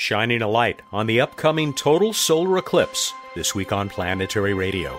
shining 0.00 0.40
a 0.40 0.48
light 0.48 0.80
on 0.92 1.06
the 1.06 1.20
upcoming 1.20 1.74
total 1.74 2.10
solar 2.10 2.56
eclipse 2.56 3.12
this 3.34 3.54
week 3.54 3.70
on 3.70 3.86
Planetary 3.86 4.54
Radio. 4.54 4.98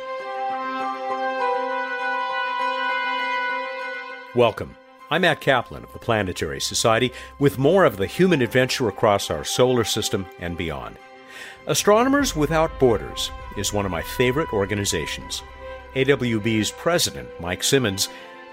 Welcome. 4.35 4.77
I'm 5.09 5.23
Matt 5.23 5.41
Kaplan 5.41 5.85
of 5.85 5.91
the 5.91 5.97
Planetary 5.97 6.61
Society 6.61 7.11
with 7.39 7.57
more 7.57 7.83
of 7.83 7.97
the 7.97 8.05
human 8.05 8.43
adventure 8.43 8.89
across 8.89 9.31
our 9.31 9.43
solar 9.43 9.83
system 9.83 10.27
and 10.37 10.55
beyond. 10.55 10.97
Astronomers 11.65 12.35
Without 12.35 12.79
Borders 12.79 13.31
is 13.57 13.73
one 13.73 13.85
of 13.85 13.91
my 13.91 14.03
favorite 14.03 14.53
organizations. 14.53 15.41
AWB's 15.95 16.69
president, 16.69 17.27
Mike 17.41 17.63
Simmons, 17.63 18.07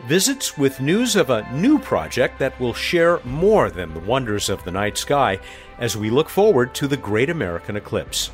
visits 0.07 0.57
with 0.57 0.81
news 0.81 1.17
of 1.17 1.31
a 1.31 1.51
new 1.53 1.79
project 1.79 2.39
that 2.39 2.59
will 2.61 2.75
share 2.75 3.21
more 3.25 3.71
than 3.71 3.93
the 3.93 4.01
wonders 4.01 4.49
of 4.49 4.63
the 4.65 4.71
night 4.71 4.97
sky 4.97 5.39
as 5.79 5.97
we 5.97 6.11
look 6.11 6.29
forward 6.29 6.75
to 6.75 6.87
the 6.87 6.97
Great 6.97 7.31
American 7.31 7.77
Eclipse. 7.77 8.31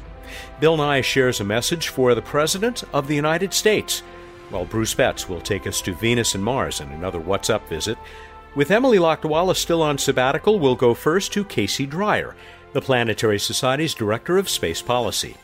Bill 0.61 0.77
Nye 0.77 1.01
shares 1.01 1.41
a 1.41 1.45
message 1.45 1.89
for 1.89 2.15
the 2.15 2.23
President 2.23 2.85
of 2.93 3.09
the 3.09 3.17
United 3.17 3.55
States 3.55 4.03
while 4.51 4.65
Bruce 4.65 4.95
Betts 4.95 5.29
will 5.29 5.41
take 5.41 5.67
us 5.67 5.81
to 5.83 5.95
Venus 5.95 6.35
and 6.35 6.45
Mars 6.45 6.81
in 6.81 6.89
another 6.91 7.19
What's 7.19 7.51
Up 7.51 7.69
visit. 7.69 7.99
With 8.55 8.71
Emily 8.71 8.99
Lakdawalla 8.99 9.57
still 9.57 9.83
on 9.83 9.99
sabbatical, 9.99 10.59
we'll 10.59 10.77
go 10.77 10.95
first 10.95 11.33
to 11.33 11.45
Casey 11.45 11.87
Dreyer, 11.87 12.37
the 12.73 12.81
Planetary 12.81 13.39
Society's 13.39 13.95
Director 13.95 14.39
of 14.39 14.49
Space 14.49 14.81
Policy. 14.81 15.37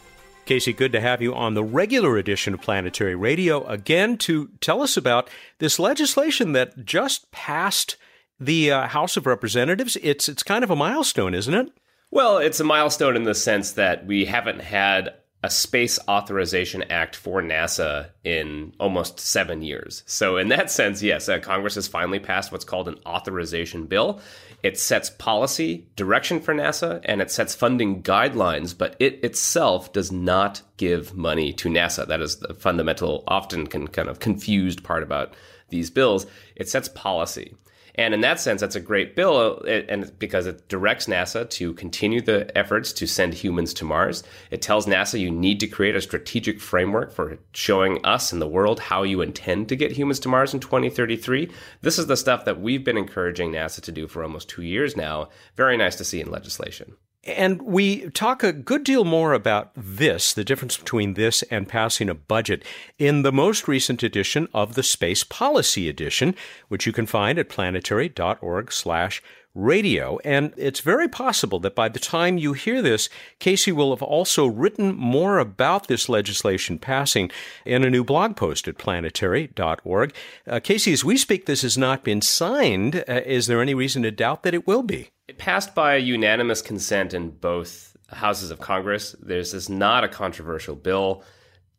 Casey, 0.50 0.72
good 0.72 0.90
to 0.90 1.00
have 1.00 1.22
you 1.22 1.32
on 1.32 1.54
the 1.54 1.62
regular 1.62 2.16
edition 2.16 2.54
of 2.54 2.60
Planetary 2.60 3.14
Radio 3.14 3.64
again 3.68 4.18
to 4.18 4.48
tell 4.60 4.82
us 4.82 4.96
about 4.96 5.30
this 5.60 5.78
legislation 5.78 6.54
that 6.54 6.84
just 6.84 7.30
passed 7.30 7.96
the 8.40 8.72
uh, 8.72 8.88
House 8.88 9.16
of 9.16 9.26
Representatives. 9.26 9.96
It's 10.02 10.28
it's 10.28 10.42
kind 10.42 10.64
of 10.64 10.70
a 10.72 10.74
milestone, 10.74 11.34
isn't 11.34 11.54
it? 11.54 11.68
Well, 12.10 12.38
it's 12.38 12.58
a 12.58 12.64
milestone 12.64 13.14
in 13.14 13.22
the 13.22 13.34
sense 13.36 13.70
that 13.74 14.06
we 14.06 14.24
haven't 14.24 14.60
had 14.60 15.14
a 15.42 15.50
Space 15.50 15.98
Authorization 16.06 16.82
Act 16.90 17.16
for 17.16 17.40
NASA 17.40 18.10
in 18.24 18.74
almost 18.78 19.18
seven 19.18 19.62
years. 19.62 20.02
So, 20.06 20.36
in 20.36 20.48
that 20.48 20.70
sense, 20.70 21.02
yes, 21.02 21.28
uh, 21.28 21.38
Congress 21.38 21.76
has 21.76 21.88
finally 21.88 22.18
passed 22.18 22.52
what's 22.52 22.64
called 22.64 22.88
an 22.88 22.98
authorization 23.06 23.86
bill. 23.86 24.20
It 24.62 24.78
sets 24.78 25.08
policy, 25.08 25.86
direction 25.96 26.40
for 26.40 26.54
NASA, 26.54 27.00
and 27.04 27.22
it 27.22 27.30
sets 27.30 27.54
funding 27.54 28.02
guidelines, 28.02 28.76
but 28.76 28.94
it 28.98 29.24
itself 29.24 29.92
does 29.94 30.12
not 30.12 30.60
give 30.76 31.14
money 31.14 31.54
to 31.54 31.70
NASA. 31.70 32.06
That 32.06 32.20
is 32.20 32.36
the 32.36 32.52
fundamental, 32.52 33.24
often 33.26 33.66
can 33.66 33.88
kind 33.88 34.08
of 34.08 34.18
confused 34.18 34.84
part 34.84 35.02
about 35.02 35.32
these 35.70 35.88
bills. 35.90 36.26
It 36.56 36.68
sets 36.68 36.88
policy. 36.88 37.54
And 38.00 38.14
in 38.14 38.22
that 38.22 38.40
sense, 38.40 38.62
that's 38.62 38.76
a 38.76 38.80
great 38.80 39.14
bill, 39.14 39.60
uh, 39.62 39.68
and 39.68 40.10
because 40.18 40.46
it 40.46 40.66
directs 40.70 41.04
NASA 41.04 41.48
to 41.50 41.74
continue 41.74 42.22
the 42.22 42.50
efforts 42.56 42.94
to 42.94 43.06
send 43.06 43.34
humans 43.34 43.74
to 43.74 43.84
Mars. 43.84 44.22
It 44.50 44.62
tells 44.62 44.86
NASA 44.86 45.20
you 45.20 45.30
need 45.30 45.60
to 45.60 45.66
create 45.66 45.94
a 45.94 46.00
strategic 46.00 46.62
framework 46.62 47.12
for 47.12 47.38
showing 47.52 48.02
us 48.02 48.32
and 48.32 48.40
the 48.40 48.48
world 48.48 48.80
how 48.80 49.02
you 49.02 49.20
intend 49.20 49.68
to 49.68 49.76
get 49.76 49.92
humans 49.92 50.18
to 50.20 50.30
Mars 50.30 50.54
in 50.54 50.60
2033. 50.60 51.50
This 51.82 51.98
is 51.98 52.06
the 52.06 52.16
stuff 52.16 52.46
that 52.46 52.58
we've 52.58 52.84
been 52.84 52.96
encouraging 52.96 53.52
NASA 53.52 53.82
to 53.82 53.92
do 53.92 54.08
for 54.08 54.22
almost 54.22 54.48
two 54.48 54.62
years 54.62 54.96
now. 54.96 55.28
Very 55.54 55.76
nice 55.76 55.96
to 55.96 56.04
see 56.04 56.22
in 56.22 56.30
legislation. 56.30 56.96
And 57.24 57.60
we 57.62 58.08
talk 58.10 58.42
a 58.42 58.52
good 58.52 58.82
deal 58.82 59.04
more 59.04 59.34
about 59.34 59.72
this, 59.76 60.32
the 60.32 60.44
difference 60.44 60.78
between 60.78 61.14
this 61.14 61.42
and 61.44 61.68
passing 61.68 62.08
a 62.08 62.14
budget, 62.14 62.64
in 62.98 63.22
the 63.22 63.32
most 63.32 63.68
recent 63.68 64.02
edition 64.02 64.48
of 64.54 64.74
the 64.74 64.82
Space 64.82 65.22
Policy 65.22 65.88
Edition, 65.88 66.34
which 66.68 66.86
you 66.86 66.92
can 66.92 67.04
find 67.04 67.38
at 67.38 67.50
planetary.org 67.50 68.72
slash 68.72 69.22
radio. 69.54 70.18
And 70.24 70.54
it's 70.56 70.80
very 70.80 71.08
possible 71.08 71.58
that 71.60 71.74
by 71.74 71.88
the 71.88 71.98
time 71.98 72.38
you 72.38 72.52
hear 72.52 72.80
this, 72.80 73.08
Casey 73.38 73.72
will 73.72 73.90
have 73.90 74.02
also 74.02 74.46
written 74.46 74.94
more 74.94 75.38
about 75.38 75.88
this 75.88 76.08
legislation 76.08 76.78
passing 76.78 77.30
in 77.66 77.84
a 77.84 77.90
new 77.90 78.04
blog 78.04 78.36
post 78.36 78.68
at 78.68 78.78
planetary.org. 78.78 80.14
Uh, 80.46 80.60
Casey, 80.60 80.92
as 80.92 81.04
we 81.04 81.16
speak, 81.16 81.46
this 81.46 81.62
has 81.62 81.76
not 81.76 82.04
been 82.04 82.22
signed. 82.22 83.04
Uh, 83.08 83.20
is 83.26 83.46
there 83.46 83.60
any 83.60 83.74
reason 83.74 84.02
to 84.04 84.10
doubt 84.10 84.42
that 84.44 84.54
it 84.54 84.66
will 84.66 84.82
be? 84.82 85.10
It 85.30 85.38
passed 85.38 85.76
by 85.76 85.94
unanimous 85.94 86.60
consent 86.60 87.14
in 87.14 87.30
both 87.30 87.96
houses 88.08 88.50
of 88.50 88.58
Congress. 88.58 89.14
This 89.22 89.54
is 89.54 89.68
not 89.68 90.02
a 90.02 90.08
controversial 90.08 90.74
bill. 90.74 91.22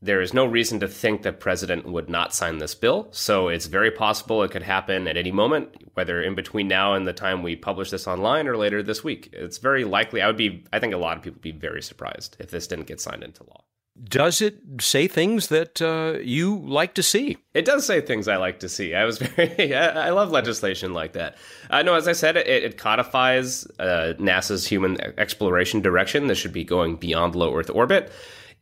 There 0.02 0.22
is 0.22 0.34
no 0.34 0.46
reason 0.46 0.80
to 0.80 0.88
think 0.88 1.24
that 1.24 1.42
president 1.42 1.86
would 1.86 2.10
not 2.10 2.34
sign 2.34 2.60
this 2.60 2.76
bill. 2.76 3.10
So 3.12 3.50
it's 3.50 3.66
very 3.66 3.92
possible 3.92 4.42
it 4.42 4.52
could 4.52 4.64
happen 4.64 5.06
at 5.06 5.18
any 5.18 5.34
moment, 5.34 5.92
whether 5.96 6.22
in 6.22 6.34
between 6.34 6.70
now 6.70 6.94
and 6.94 7.06
the 7.06 7.12
time 7.12 7.44
we 7.44 7.58
publish 7.58 7.90
this 7.90 8.08
online 8.08 8.48
or 8.48 8.56
later 8.56 8.82
this 8.82 9.04
week. 9.04 9.28
It's 9.34 9.58
very 9.58 9.84
likely. 9.84 10.22
I 10.22 10.28
would 10.28 10.38
be, 10.38 10.64
I 10.72 10.80
think 10.80 10.94
a 10.94 10.98
lot 10.98 11.18
of 11.18 11.24
people 11.24 11.36
would 11.36 11.42
be 11.42 11.52
very 11.52 11.82
surprised 11.82 12.38
if 12.40 12.52
this 12.52 12.68
didn't 12.68 12.88
get 12.88 13.02
signed 13.02 13.22
into 13.22 13.44
law. 13.44 13.66
Does 14.04 14.42
it 14.42 14.58
say 14.80 15.08
things 15.08 15.48
that 15.48 15.82
uh, 15.82 16.20
you 16.20 16.58
like 16.58 16.96
to 16.96 17.04
see? 17.04 17.38
It 17.54 17.66
does 17.66 17.86
say 17.86 18.02
things 18.02 18.28
I 18.28 18.38
like 18.38 18.60
to 18.62 18.70
see. 18.70 18.96
I 18.96 19.06
was 19.06 19.18
very, 19.20 19.76
I 19.76 20.10
love 20.10 20.32
legislation 20.32 20.94
like 20.94 21.14
that. 21.14 21.38
Uh, 21.70 21.84
no, 21.84 21.94
as 21.94 22.08
I 22.08 22.14
said, 22.14 22.38
it, 22.38 22.48
it 22.48 22.78
codifies 22.78 23.66
uh, 23.80 24.14
NASA's 24.18 24.66
human 24.66 24.98
exploration 25.20 25.82
direction. 25.82 26.28
This 26.28 26.38
should 26.38 26.54
be 26.54 26.64
going 26.64 26.96
beyond 26.96 27.36
low 27.36 27.56
Earth 27.56 27.70
orbit. 27.70 28.12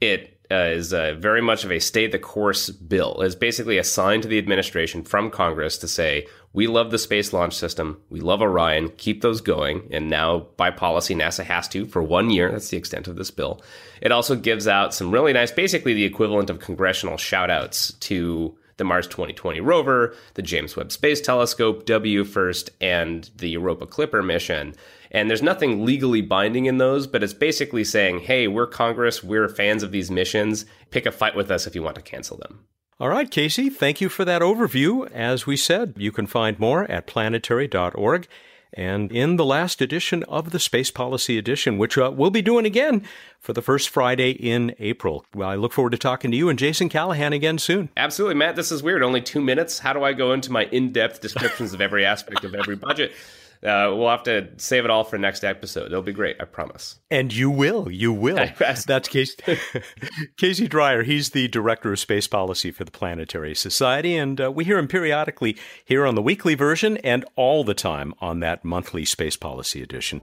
It 0.02 0.39
uh, 0.52 0.56
is 0.56 0.94
uh, 0.94 1.16
very 1.18 1.42
much 1.42 1.64
of 1.64 1.72
a 1.72 1.80
stay 1.80 2.08
the 2.08 2.20
course 2.20 2.70
bill. 2.70 3.22
It's 3.22 3.36
basically 3.36 3.78
assigned 3.78 4.24
to 4.24 4.30
the 4.30 4.40
administration 4.40 5.04
from 5.04 5.30
Congress 5.30 5.78
to 5.80 5.88
say, 5.88 6.28
we 6.54 6.66
love 6.66 6.90
the 6.90 6.98
space 6.98 7.32
launch 7.32 7.54
system. 7.54 8.02
We 8.10 8.22
love 8.22 8.42
Orion. 8.42 8.90
Keep 8.98 9.22
those 9.22 9.42
going. 9.42 9.88
And 9.92 10.10
now, 10.10 10.48
by 10.58 10.72
policy, 10.72 11.14
NASA 11.14 11.44
has 11.44 11.68
to 11.70 11.86
for 11.86 12.02
one 12.02 12.32
year. 12.32 12.52
That's 12.52 12.70
the 12.70 12.78
extent 12.78 13.08
of 13.08 13.16
this 13.16 13.30
bill. 13.30 13.62
It 14.02 14.12
also 14.12 14.36
gives 14.36 14.68
out 14.68 14.94
some 14.94 15.12
really 15.12 15.34
nice, 15.34 15.52
basically 15.52 15.94
the 15.94 16.06
equivalent 16.06 16.50
of 16.50 16.60
congressional 16.60 17.18
shout 17.18 17.52
outs 17.52 17.94
to 17.94 18.58
the 18.78 18.84
Mars 18.86 19.06
2020 19.08 19.60
rover, 19.60 20.16
the 20.34 20.42
James 20.42 20.76
Webb 20.76 20.92
Space 20.92 21.22
Telescope, 21.22 21.86
WFIRST, 21.86 22.70
and 22.82 23.30
the 23.36 23.50
Europa 23.50 23.86
Clipper 23.86 24.24
mission. 24.24 24.74
And 25.12 25.30
there's 25.30 25.42
nothing 25.42 25.86
legally 25.86 26.22
binding 26.22 26.66
in 26.66 26.78
those, 26.78 27.08
but 27.08 27.24
it's 27.24 27.34
basically 27.34 27.84
saying, 27.84 28.22
hey, 28.22 28.48
we're 28.48 28.68
Congress, 28.68 29.24
we're 29.24 29.50
fans 29.50 29.84
of 29.84 29.92
these 29.92 30.12
missions. 30.12 30.66
Pick 30.92 31.06
a 31.06 31.12
fight 31.12 31.36
with 31.36 31.50
us 31.50 31.66
if 31.66 31.76
you 31.76 31.82
want 31.82 31.96
to 31.96 32.02
cancel 32.02 32.38
them. 32.38 32.66
All 33.00 33.10
right, 33.10 33.32
Casey, 33.32 33.70
thank 33.70 34.02
you 34.02 34.10
for 34.10 34.26
that 34.26 34.42
overview. 34.42 35.10
As 35.12 35.48
we 35.48 35.56
said, 35.56 35.94
you 35.98 36.12
can 36.12 36.28
find 36.28 36.60
more 36.60 36.90
at 36.92 37.08
planetary.org 37.08 38.28
and 38.74 39.12
in 39.12 39.38
the 39.38 39.46
last 39.46 39.82
edition 39.82 40.24
of 40.24 40.52
the 40.52 40.60
Space 40.60 40.92
Policy 40.92 41.38
Edition, 41.38 41.78
which 41.78 41.98
uh, 41.98 42.12
we'll 42.14 42.30
be 42.30 42.42
doing 42.42 42.66
again 42.66 43.04
for 43.40 43.54
the 43.54 43.62
first 43.62 43.90
Friday 43.90 44.32
in 44.32 44.76
April. 44.80 45.26
Well, 45.34 45.50
I 45.50 45.56
look 45.56 45.74
forward 45.74 45.92
to 45.92 45.98
talking 45.98 46.30
to 46.32 46.38
you 46.38 46.50
and 46.50 46.60
Jason 46.60 46.90
Callahan 46.90 47.34
again 47.34 47.58
soon. 47.58 47.90
Absolutely, 47.98 48.36
Matt. 48.36 48.56
This 48.56 48.72
is 48.72 48.84
weird. 48.84 49.02
Only 49.02 49.22
two 49.22 49.42
minutes. 49.42 49.80
How 49.80 49.94
do 49.94 50.04
I 50.04 50.14
go 50.14 50.34
into 50.34 50.52
my 50.52 50.66
in 50.66 50.92
depth 50.92 51.22
descriptions 51.22 51.74
of 51.74 51.82
every 51.82 52.06
aspect 52.06 52.44
of 52.44 52.54
every 52.54 52.76
budget? 52.76 53.12
Uh, 53.62 53.92
we'll 53.94 54.10
have 54.10 54.24
to 54.24 54.48
save 54.56 54.86
it 54.86 54.90
all 54.90 55.04
for 55.04 55.18
next 55.18 55.44
episode. 55.44 55.88
It'll 55.88 56.02
be 56.02 56.14
great, 56.14 56.38
I 56.40 56.46
promise. 56.46 56.98
And 57.12 57.34
you 57.34 57.50
will, 57.50 57.92
you 57.92 58.14
will. 58.14 58.48
That's 58.58 59.10
Casey, 59.10 59.36
Casey 60.38 60.68
Dreyer. 60.70 61.04
He's 61.04 61.32
the 61.32 61.50
director 61.50 61.92
of 61.92 62.00
space 62.00 62.26
policy 62.26 62.72
for 62.72 62.86
the 62.86 62.92
Planetary 62.92 63.54
Society, 63.54 64.16
and 64.16 64.40
uh, 64.40 64.50
we 64.50 64.64
hear 64.64 64.78
him 64.78 64.88
periodically 64.88 65.58
here 65.84 66.06
on 66.06 66.16
the 66.16 66.22
weekly 66.22 66.56
version 66.56 66.96
and 66.98 67.26
all 67.36 67.66
the 67.66 67.74
time 67.74 68.14
on 68.22 68.40
that 68.40 68.64
monthly 68.64 69.04
space 69.04 69.36
policy 69.36 69.84
edition. 69.84 70.22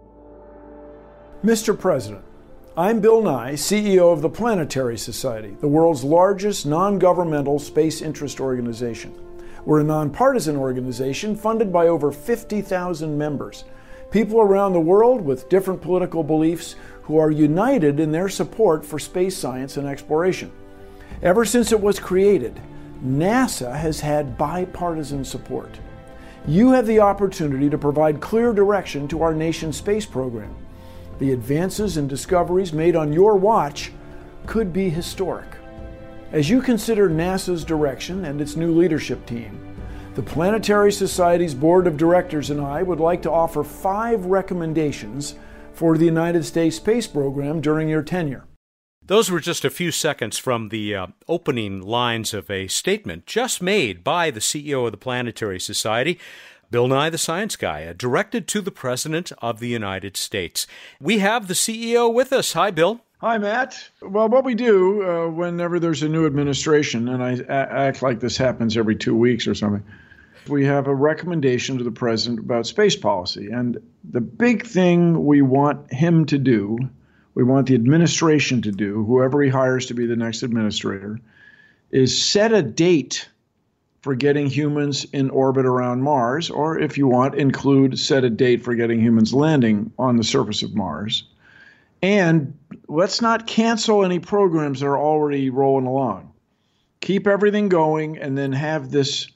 Mr. 1.44 1.78
President, 1.78 2.24
I'm 2.74 3.00
Bill 3.00 3.22
Nye, 3.22 3.52
CEO 3.52 4.14
of 4.14 4.22
the 4.22 4.30
Planetary 4.30 4.96
Society, 4.96 5.54
the 5.60 5.68
world's 5.68 6.04
largest 6.04 6.64
non 6.64 6.98
governmental 6.98 7.58
space 7.58 8.00
interest 8.00 8.40
organization. 8.40 9.14
We're 9.66 9.80
a 9.80 9.84
nonpartisan 9.84 10.56
organization 10.56 11.34
funded 11.34 11.72
by 11.72 11.88
over 11.88 12.12
50,000 12.12 13.18
members, 13.18 13.64
people 14.12 14.40
around 14.40 14.72
the 14.72 14.80
world 14.80 15.20
with 15.20 15.48
different 15.48 15.82
political 15.82 16.22
beliefs 16.22 16.76
who 17.02 17.18
are 17.18 17.32
united 17.32 17.98
in 17.98 18.12
their 18.12 18.28
support 18.28 18.86
for 18.86 19.00
space 19.00 19.36
science 19.36 19.76
and 19.76 19.88
exploration. 19.88 20.52
Ever 21.20 21.44
since 21.44 21.72
it 21.72 21.80
was 21.80 21.98
created, 21.98 22.60
NASA 23.04 23.74
has 23.74 23.98
had 23.98 24.38
bipartisan 24.38 25.24
support. 25.24 25.80
You 26.46 26.70
have 26.70 26.86
the 26.86 27.00
opportunity 27.00 27.68
to 27.68 27.76
provide 27.76 28.20
clear 28.20 28.52
direction 28.52 29.08
to 29.08 29.22
our 29.22 29.34
nation's 29.34 29.78
space 29.78 30.06
program. 30.06 30.54
The 31.18 31.32
advances 31.32 31.96
and 31.96 32.08
discoveries 32.08 32.72
made 32.72 32.94
on 32.94 33.12
your 33.12 33.34
watch 33.34 33.90
could 34.46 34.72
be 34.72 34.90
historic. 34.90 35.48
As 36.32 36.50
you 36.50 36.60
consider 36.60 37.08
NASA's 37.08 37.64
direction 37.64 38.24
and 38.24 38.40
its 38.40 38.56
new 38.56 38.72
leadership 38.72 39.24
team, 39.26 39.60
the 40.16 40.22
Planetary 40.22 40.90
Society's 40.90 41.54
Board 41.54 41.86
of 41.86 41.96
Directors 41.96 42.50
and 42.50 42.60
I 42.60 42.82
would 42.82 42.98
like 42.98 43.22
to 43.22 43.30
offer 43.30 43.62
five 43.62 44.26
recommendations 44.26 45.36
for 45.72 45.96
the 45.96 46.04
United 46.04 46.44
States 46.44 46.76
space 46.76 47.06
program 47.06 47.60
during 47.60 47.88
your 47.88 48.02
tenure. 48.02 48.44
Those 49.04 49.30
were 49.30 49.38
just 49.38 49.64
a 49.64 49.70
few 49.70 49.92
seconds 49.92 50.36
from 50.36 50.70
the 50.70 50.96
uh, 50.96 51.06
opening 51.28 51.80
lines 51.80 52.34
of 52.34 52.50
a 52.50 52.66
statement 52.66 53.26
just 53.26 53.62
made 53.62 54.02
by 54.02 54.32
the 54.32 54.40
CEO 54.40 54.84
of 54.84 54.90
the 54.90 54.98
Planetary 54.98 55.60
Society 55.60 56.18
Bill 56.68 56.88
Nye 56.88 57.10
the 57.10 57.18
Science 57.18 57.54
Guy, 57.54 57.84
uh, 57.84 57.92
directed 57.92 58.48
to 58.48 58.60
the 58.60 58.72
President 58.72 59.30
of 59.38 59.60
the 59.60 59.68
United 59.68 60.16
States. 60.16 60.66
We 61.00 61.18
have 61.20 61.46
the 61.46 61.54
CEO 61.54 62.12
with 62.12 62.32
us. 62.32 62.54
Hi, 62.54 62.72
Bill. 62.72 63.02
Hi, 63.20 63.38
Matt. 63.38 63.82
Well, 64.02 64.28
what 64.28 64.44
we 64.44 64.54
do 64.54 65.02
uh, 65.02 65.30
whenever 65.30 65.80
there's 65.80 66.02
a 66.02 66.08
new 66.08 66.26
administration, 66.26 67.08
and 67.08 67.22
I 67.22 67.32
a- 67.48 67.72
act 67.72 68.02
like 68.02 68.20
this 68.20 68.36
happens 68.36 68.76
every 68.76 68.94
two 68.94 69.16
weeks 69.16 69.46
or 69.46 69.54
something, 69.54 69.82
we 70.48 70.66
have 70.66 70.86
a 70.86 70.94
recommendation 70.94 71.78
to 71.78 71.84
the 71.84 71.90
president 71.90 72.40
about 72.40 72.66
space 72.66 72.94
policy. 72.94 73.48
And 73.50 73.78
the 74.04 74.20
big 74.20 74.66
thing 74.66 75.24
we 75.24 75.40
want 75.40 75.90
him 75.90 76.26
to 76.26 76.36
do, 76.36 76.78
we 77.34 77.42
want 77.42 77.68
the 77.68 77.74
administration 77.74 78.60
to 78.60 78.70
do, 78.70 79.02
whoever 79.04 79.40
he 79.40 79.48
hires 79.48 79.86
to 79.86 79.94
be 79.94 80.04
the 80.04 80.14
next 80.14 80.42
administrator, 80.42 81.18
is 81.90 82.22
set 82.22 82.52
a 82.52 82.60
date 82.60 83.30
for 84.02 84.14
getting 84.14 84.46
humans 84.46 85.06
in 85.14 85.30
orbit 85.30 85.64
around 85.64 86.02
Mars, 86.02 86.50
or 86.50 86.78
if 86.78 86.98
you 86.98 87.06
want, 87.06 87.34
include 87.34 87.98
set 87.98 88.24
a 88.24 88.30
date 88.30 88.62
for 88.62 88.74
getting 88.74 89.00
humans 89.00 89.32
landing 89.32 89.90
on 89.98 90.18
the 90.18 90.22
surface 90.22 90.62
of 90.62 90.74
Mars. 90.74 91.24
And 92.06 92.56
let's 92.86 93.20
not 93.20 93.48
cancel 93.48 94.04
any 94.04 94.20
programs 94.20 94.78
that 94.78 94.86
are 94.86 94.96
already 94.96 95.50
rolling 95.50 95.86
along. 95.86 96.32
Keep 97.00 97.26
everything 97.26 97.68
going 97.68 98.16
and 98.16 98.38
then 98.38 98.52
have 98.52 98.92
this 98.92 99.28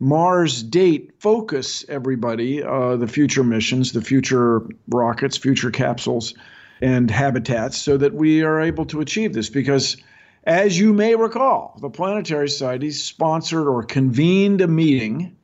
Mars 0.00 0.62
date 0.62 1.12
focus 1.18 1.84
everybody, 1.86 2.62
uh, 2.62 2.96
the 2.96 3.06
future 3.06 3.44
missions, 3.44 3.92
the 3.92 4.00
future 4.00 4.62
rockets, 4.88 5.36
future 5.36 5.70
capsules, 5.70 6.32
and 6.80 7.10
habitats, 7.10 7.76
so 7.76 7.98
that 7.98 8.14
we 8.14 8.42
are 8.42 8.58
able 8.58 8.86
to 8.86 9.02
achieve 9.02 9.34
this. 9.34 9.50
Because, 9.50 9.98
as 10.44 10.78
you 10.78 10.94
may 10.94 11.14
recall, 11.16 11.76
the 11.82 11.90
Planetary 11.90 12.48
Society 12.48 12.90
sponsored 12.90 13.68
or 13.68 13.82
convened 13.82 14.62
a 14.62 14.66
meeting 14.66 15.36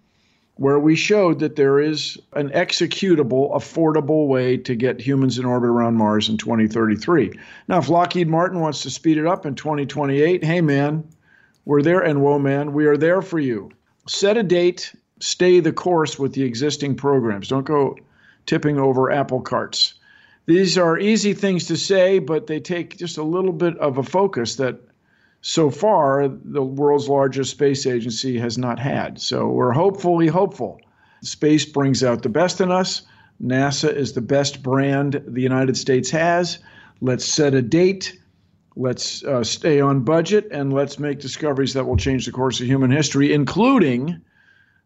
where 0.60 0.78
we 0.78 0.94
showed 0.94 1.38
that 1.38 1.56
there 1.56 1.80
is 1.80 2.18
an 2.34 2.50
executable, 2.50 3.50
affordable 3.52 4.26
way 4.26 4.58
to 4.58 4.74
get 4.74 5.00
humans 5.00 5.38
in 5.38 5.46
orbit 5.46 5.70
around 5.70 5.94
Mars 5.94 6.28
in 6.28 6.36
2033. 6.36 7.32
Now, 7.66 7.78
if 7.78 7.88
Lockheed 7.88 8.28
Martin 8.28 8.60
wants 8.60 8.82
to 8.82 8.90
speed 8.90 9.16
it 9.16 9.26
up 9.26 9.46
in 9.46 9.54
2028, 9.54 10.44
hey 10.44 10.60
man, 10.60 11.08
we're 11.64 11.80
there, 11.80 12.00
and 12.00 12.20
whoa 12.20 12.38
man, 12.38 12.74
we 12.74 12.84
are 12.84 12.98
there 12.98 13.22
for 13.22 13.38
you. 13.38 13.70
Set 14.06 14.36
a 14.36 14.42
date, 14.42 14.94
stay 15.18 15.60
the 15.60 15.72
course 15.72 16.18
with 16.18 16.34
the 16.34 16.42
existing 16.42 16.94
programs. 16.94 17.48
Don't 17.48 17.64
go 17.64 17.96
tipping 18.44 18.78
over 18.78 19.10
apple 19.10 19.40
carts. 19.40 19.94
These 20.44 20.76
are 20.76 20.98
easy 20.98 21.32
things 21.32 21.68
to 21.68 21.78
say, 21.78 22.18
but 22.18 22.48
they 22.48 22.60
take 22.60 22.98
just 22.98 23.16
a 23.16 23.22
little 23.22 23.54
bit 23.54 23.78
of 23.78 23.96
a 23.96 24.02
focus 24.02 24.56
that 24.56 24.78
so 25.42 25.70
far 25.70 26.28
the 26.28 26.62
world's 26.62 27.08
largest 27.08 27.50
space 27.50 27.86
agency 27.86 28.38
has 28.38 28.58
not 28.58 28.78
had. 28.78 29.20
So 29.20 29.48
we're 29.48 29.72
hopefully 29.72 30.26
hopeful. 30.26 30.80
Space 31.22 31.64
brings 31.64 32.02
out 32.04 32.22
the 32.22 32.28
best 32.28 32.60
in 32.60 32.70
us. 32.70 33.02
NASA 33.42 33.94
is 33.94 34.12
the 34.12 34.20
best 34.20 34.62
brand 34.62 35.22
the 35.26 35.40
United 35.40 35.76
States 35.76 36.10
has. 36.10 36.58
Let's 37.00 37.24
set 37.24 37.54
a 37.54 37.62
date. 37.62 38.18
Let's 38.76 39.24
uh, 39.24 39.42
stay 39.42 39.80
on 39.80 40.00
budget 40.00 40.48
and 40.52 40.72
let's 40.72 40.98
make 40.98 41.20
discoveries 41.20 41.74
that 41.74 41.86
will 41.86 41.96
change 41.96 42.26
the 42.26 42.32
course 42.32 42.60
of 42.60 42.66
human 42.66 42.90
history, 42.90 43.32
including 43.32 44.20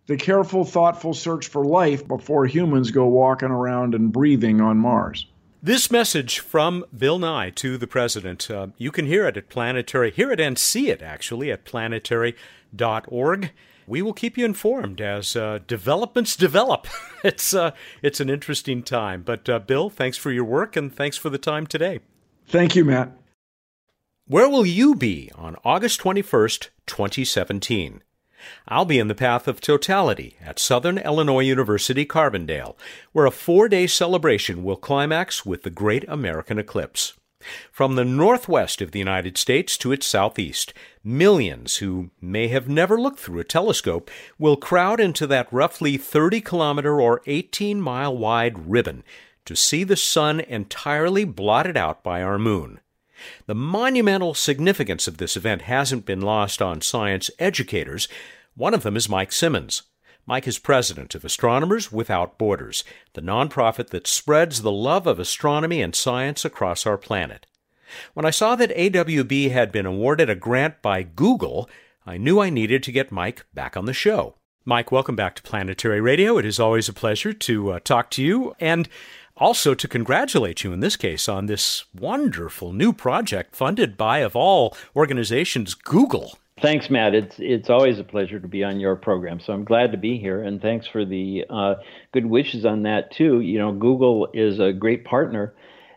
the 0.06 0.16
careful, 0.16 0.64
thoughtful 0.64 1.14
search 1.14 1.48
for 1.48 1.64
life 1.64 2.06
before 2.06 2.46
humans 2.46 2.90
go 2.90 3.06
walking 3.06 3.50
around 3.50 3.94
and 3.94 4.12
breathing 4.12 4.60
on 4.60 4.78
Mars. 4.78 5.26
This 5.64 5.90
message 5.90 6.40
from 6.40 6.84
Bill 6.94 7.18
Nye 7.18 7.48
to 7.48 7.78
the 7.78 7.86
president, 7.86 8.50
uh, 8.50 8.66
you 8.76 8.92
can 8.92 9.06
hear 9.06 9.26
it 9.26 9.38
at 9.38 9.48
Planetary, 9.48 10.10
hear 10.10 10.30
it 10.30 10.38
and 10.38 10.58
see 10.58 10.90
it 10.90 11.00
actually 11.00 11.50
at 11.50 11.64
planetary.org. 11.64 13.50
We 13.86 14.02
will 14.02 14.12
keep 14.12 14.36
you 14.36 14.44
informed 14.44 15.00
as 15.00 15.34
uh, 15.34 15.60
developments 15.66 16.36
develop. 16.36 16.86
it's 17.24 17.54
uh, 17.54 17.70
it's 18.02 18.20
an 18.20 18.28
interesting 18.28 18.82
time. 18.82 19.22
But 19.22 19.48
uh, 19.48 19.58
Bill, 19.58 19.88
thanks 19.88 20.18
for 20.18 20.30
your 20.30 20.44
work 20.44 20.76
and 20.76 20.94
thanks 20.94 21.16
for 21.16 21.30
the 21.30 21.38
time 21.38 21.66
today. 21.66 22.00
Thank 22.46 22.76
you, 22.76 22.84
Matt. 22.84 23.12
Where 24.26 24.50
will 24.50 24.66
you 24.66 24.94
be 24.94 25.30
on 25.34 25.56
August 25.64 25.98
21st, 25.98 26.68
2017? 26.84 28.02
I'll 28.68 28.84
be 28.84 28.98
in 28.98 29.08
the 29.08 29.14
path 29.14 29.46
of 29.48 29.60
totality 29.60 30.36
at 30.44 30.58
Southern 30.58 30.98
Illinois 30.98 31.40
University 31.44 32.04
Carbondale, 32.06 32.76
where 33.12 33.26
a 33.26 33.30
four 33.30 33.68
day 33.68 33.86
celebration 33.86 34.64
will 34.64 34.76
climax 34.76 35.44
with 35.44 35.62
the 35.62 35.70
Great 35.70 36.04
American 36.08 36.58
Eclipse. 36.58 37.14
From 37.70 37.94
the 37.94 38.04
northwest 38.04 38.80
of 38.80 38.92
the 38.92 38.98
United 38.98 39.36
States 39.36 39.76
to 39.78 39.92
its 39.92 40.06
southeast, 40.06 40.72
millions 41.02 41.76
who 41.76 42.10
may 42.20 42.48
have 42.48 42.68
never 42.68 42.98
looked 42.98 43.18
through 43.18 43.40
a 43.40 43.44
telescope 43.44 44.10
will 44.38 44.56
crowd 44.56 44.98
into 45.00 45.26
that 45.26 45.52
roughly 45.52 45.96
30 45.96 46.40
kilometer 46.40 47.00
or 47.00 47.22
18 47.26 47.80
mile 47.80 48.16
wide 48.16 48.70
ribbon 48.70 49.04
to 49.44 49.54
see 49.54 49.84
the 49.84 49.96
sun 49.96 50.40
entirely 50.40 51.24
blotted 51.24 51.76
out 51.76 52.02
by 52.02 52.22
our 52.22 52.38
moon. 52.38 52.80
The 53.46 53.54
monumental 53.54 54.34
significance 54.34 55.06
of 55.06 55.18
this 55.18 55.36
event 55.36 55.62
hasn't 55.62 56.06
been 56.06 56.20
lost 56.20 56.60
on 56.60 56.80
science 56.80 57.30
educators. 57.38 58.08
One 58.56 58.72
of 58.72 58.84
them 58.84 58.96
is 58.96 59.08
Mike 59.08 59.32
Simmons. 59.32 59.82
Mike 60.26 60.46
is 60.46 60.60
president 60.60 61.16
of 61.16 61.24
Astronomers 61.24 61.90
Without 61.90 62.38
Borders, 62.38 62.84
the 63.14 63.20
nonprofit 63.20 63.88
that 63.88 64.06
spreads 64.06 64.62
the 64.62 64.70
love 64.70 65.08
of 65.08 65.18
astronomy 65.18 65.82
and 65.82 65.92
science 65.92 66.44
across 66.44 66.86
our 66.86 66.96
planet. 66.96 67.46
When 68.14 68.24
I 68.24 68.30
saw 68.30 68.54
that 68.54 68.70
AWB 68.76 69.50
had 69.50 69.72
been 69.72 69.86
awarded 69.86 70.30
a 70.30 70.36
grant 70.36 70.82
by 70.82 71.02
Google, 71.02 71.68
I 72.06 72.16
knew 72.16 72.38
I 72.38 72.48
needed 72.48 72.84
to 72.84 72.92
get 72.92 73.10
Mike 73.10 73.44
back 73.52 73.76
on 73.76 73.86
the 73.86 73.92
show. 73.92 74.36
Mike, 74.64 74.92
welcome 74.92 75.16
back 75.16 75.34
to 75.34 75.42
Planetary 75.42 76.00
Radio. 76.00 76.38
It 76.38 76.46
is 76.46 76.60
always 76.60 76.88
a 76.88 76.92
pleasure 76.92 77.32
to 77.32 77.72
uh, 77.72 77.80
talk 77.80 78.08
to 78.10 78.22
you 78.22 78.54
and 78.60 78.88
also 79.36 79.74
to 79.74 79.88
congratulate 79.88 80.62
you 80.62 80.72
in 80.72 80.78
this 80.78 80.94
case 80.94 81.28
on 81.28 81.46
this 81.46 81.86
wonderful 81.92 82.72
new 82.72 82.92
project 82.92 83.56
funded 83.56 83.96
by, 83.96 84.18
of 84.18 84.36
all 84.36 84.76
organizations, 84.94 85.74
Google. 85.74 86.38
Thanks, 86.60 86.88
Matt. 86.88 87.14
It's 87.14 87.36
it's 87.38 87.68
always 87.68 87.98
a 87.98 88.04
pleasure 88.04 88.38
to 88.38 88.46
be 88.46 88.62
on 88.62 88.78
your 88.78 88.94
program. 88.94 89.40
So 89.40 89.52
I'm 89.52 89.64
glad 89.64 89.92
to 89.92 89.98
be 89.98 90.18
here, 90.18 90.42
and 90.42 90.62
thanks 90.62 90.86
for 90.86 91.04
the 91.04 91.44
uh, 91.50 91.74
good 92.12 92.26
wishes 92.26 92.64
on 92.64 92.84
that 92.84 93.10
too. 93.10 93.40
You 93.40 93.58
know, 93.58 93.72
Google 93.72 94.28
is 94.32 94.60
a 94.60 94.72
great 94.72 95.04
partner. 95.04 95.54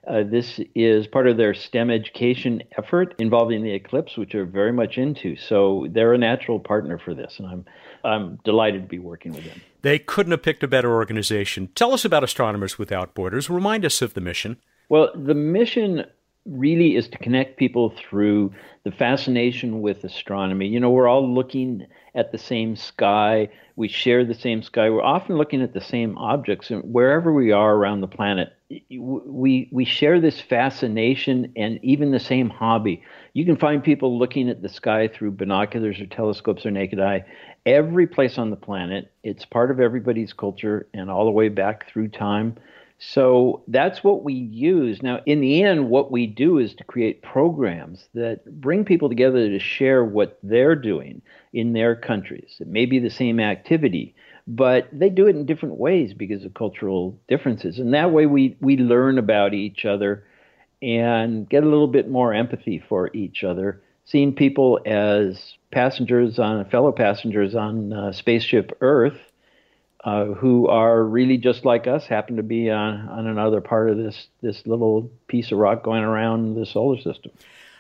Uh, 0.08 0.24
this 0.24 0.60
is 0.74 1.06
part 1.06 1.28
of 1.28 1.38
their 1.38 1.54
STEM 1.54 1.92
education 1.92 2.64
effort 2.78 3.14
involving 3.20 3.62
the 3.62 3.74
eclipse, 3.74 4.16
which 4.16 4.34
are 4.36 4.46
very 4.46 4.72
much 4.72 4.98
into. 4.98 5.36
So 5.36 5.86
they're 5.92 6.14
a 6.14 6.18
natural 6.18 6.60
partner 6.60 6.98
for 6.98 7.14
this, 7.14 7.36
and 7.38 7.48
I'm 7.48 7.66
I'm 8.04 8.40
delighted 8.44 8.82
to 8.84 8.88
be 8.88 9.00
working 9.00 9.34
with 9.34 9.46
them. 9.46 9.62
They 9.84 10.00
couldn't 10.00 10.32
have 10.32 10.42
picked 10.42 10.64
a 10.64 10.68
better 10.68 10.92
organization. 10.92 11.70
Tell 11.76 11.94
us 11.94 12.04
about 12.04 12.24
Astronomers 12.24 12.80
Without 12.80 13.14
Borders. 13.14 13.50
Remind 13.50 13.86
us 13.86 14.02
of 14.02 14.16
the 14.16 14.22
mission. 14.22 14.58
Well, 14.90 15.12
the 15.14 15.36
mission 15.36 16.06
really 16.48 16.96
is 16.96 17.08
to 17.10 17.18
connect 17.18 17.58
people 17.58 17.94
through 17.98 18.52
the 18.84 18.92
fascination 18.92 19.82
with 19.82 20.04
astronomy. 20.04 20.68
You 20.68 20.80
know, 20.80 20.90
we're 20.90 21.08
all 21.08 21.28
looking 21.28 21.86
at 22.16 22.32
the 22.32 22.38
same 22.38 22.76
sky. 22.76 23.50
We 23.76 23.88
share 23.88 24.26
the 24.26 24.34
same 24.34 24.64
sky. 24.64 24.90
We're 24.90 25.04
often 25.04 25.38
looking 25.38 25.62
at 25.62 25.74
the 25.74 25.82
same 25.82 26.18
objects, 26.18 26.72
and 26.72 26.84
wherever 26.92 27.34
we 27.34 27.52
are 27.52 27.76
around 27.76 28.02
the 28.02 28.08
planet, 28.08 28.54
we 28.90 29.70
we 29.72 29.86
share 29.86 30.20
this 30.20 30.42
fascination 30.42 31.52
and 31.56 31.80
even 31.84 32.12
the 32.12 32.20
same 32.20 32.50
hobby. 32.50 33.04
You 33.34 33.46
can 33.46 33.58
find 33.58 33.84
people 33.84 34.18
looking 34.18 34.50
at 34.50 34.62
the 34.62 34.70
sky 34.70 35.08
through 35.08 35.32
binoculars 35.32 36.00
or 36.00 36.08
telescopes 36.08 36.66
or 36.66 36.72
naked 36.72 37.00
eye. 37.00 37.26
Every 37.66 38.08
place 38.08 38.38
on 38.38 38.50
the 38.50 38.56
planet, 38.56 39.12
it's 39.24 39.46
part 39.46 39.70
of 39.70 39.80
everybody's 39.80 40.34
culture, 40.34 40.88
and 40.94 41.12
all 41.12 41.26
the 41.26 41.32
way 41.32 41.50
back 41.50 41.88
through 41.88 42.08
time. 42.10 42.56
So 43.00 43.64
that's 43.68 44.04
what 44.04 44.24
we 44.24 44.34
use. 44.34 45.04
Now, 45.04 45.20
in 45.28 45.40
the 45.40 45.64
end, 45.64 45.90
what 45.90 46.12
we 46.12 46.26
do 46.26 46.58
is 46.58 46.74
to 46.76 46.84
create 46.84 47.22
programs 47.22 48.08
that 48.16 48.60
bring 48.60 48.86
people 48.86 49.08
together 49.08 49.48
to 49.50 49.60
share 49.60 50.04
what 50.04 50.40
they're 50.42 50.76
doing 50.76 51.22
in 51.54 51.74
their 51.74 51.96
countries. 51.96 52.58
It 52.60 52.68
may 52.68 52.88
be 52.88 52.98
the 52.98 53.12
same 53.12 53.40
activity, 53.40 54.16
but 54.48 54.88
they 54.92 55.10
do 55.10 55.28
it 55.28 55.36
in 55.36 55.46
different 55.46 55.76
ways 55.78 56.14
because 56.16 56.44
of 56.44 56.56
cultural 56.56 57.20
differences. 57.28 57.78
And 57.78 57.94
that 57.94 58.12
way 58.12 58.26
we, 58.26 58.58
we 58.62 58.78
learn 58.78 59.20
about 59.20 59.54
each 59.54 59.86
other 59.86 60.24
and 60.82 61.48
get 61.48 61.64
a 61.64 61.70
little 61.70 61.88
bit 61.88 62.10
more 62.10 62.34
empathy 62.34 62.84
for 62.90 63.12
each 63.14 63.44
other, 63.44 63.82
seeing 64.06 64.34
people 64.34 64.80
as 64.88 65.54
passengers 65.72 66.40
on 66.40 66.68
fellow 66.70 66.92
passengers 66.92 67.54
on 67.54 67.94
uh, 67.94 68.12
spaceship 68.12 68.76
Earth 68.82 69.20
uh, 70.04 70.26
who 70.26 70.68
are 70.68 71.04
really 71.04 71.38
just 71.38 71.66
like 71.66 71.88
us, 71.88 72.06
happen 72.06 72.38
to 72.38 72.44
be 72.44 72.70
on, 72.70 73.08
on 73.10 73.28
another 73.28 73.62
part 73.62 73.90
of 73.90 73.98
this 73.98 74.28
this 74.42 74.66
little 74.66 75.10
piece 75.28 75.52
of 75.52 75.58
rock 75.58 75.84
going 75.84 76.04
around 76.04 76.56
the 76.56 76.66
solar 76.66 76.98
system. 76.98 77.32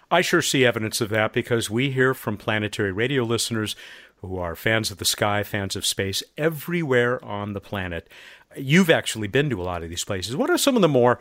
I 0.09 0.21
sure 0.21 0.41
see 0.41 0.65
evidence 0.65 1.01
of 1.01 1.09
that 1.09 1.33
because 1.33 1.69
we 1.69 1.91
hear 1.91 2.13
from 2.13 2.37
planetary 2.37 2.91
radio 2.91 3.23
listeners 3.23 3.75
who 4.21 4.37
are 4.37 4.55
fans 4.55 4.89
of 4.89 4.97
the 4.97 5.05
sky, 5.05 5.43
fans 5.43 5.75
of 5.75 5.85
space, 5.85 6.23
everywhere 6.37 7.23
on 7.23 7.53
the 7.53 7.61
planet. 7.61 8.09
You've 8.55 8.89
actually 8.89 9.27
been 9.27 9.49
to 9.49 9.61
a 9.61 9.63
lot 9.63 9.83
of 9.83 9.89
these 9.89 10.05
places. 10.05 10.35
What 10.35 10.49
are 10.49 10.57
some 10.57 10.75
of 10.75 10.81
the 10.81 10.87
more 10.87 11.19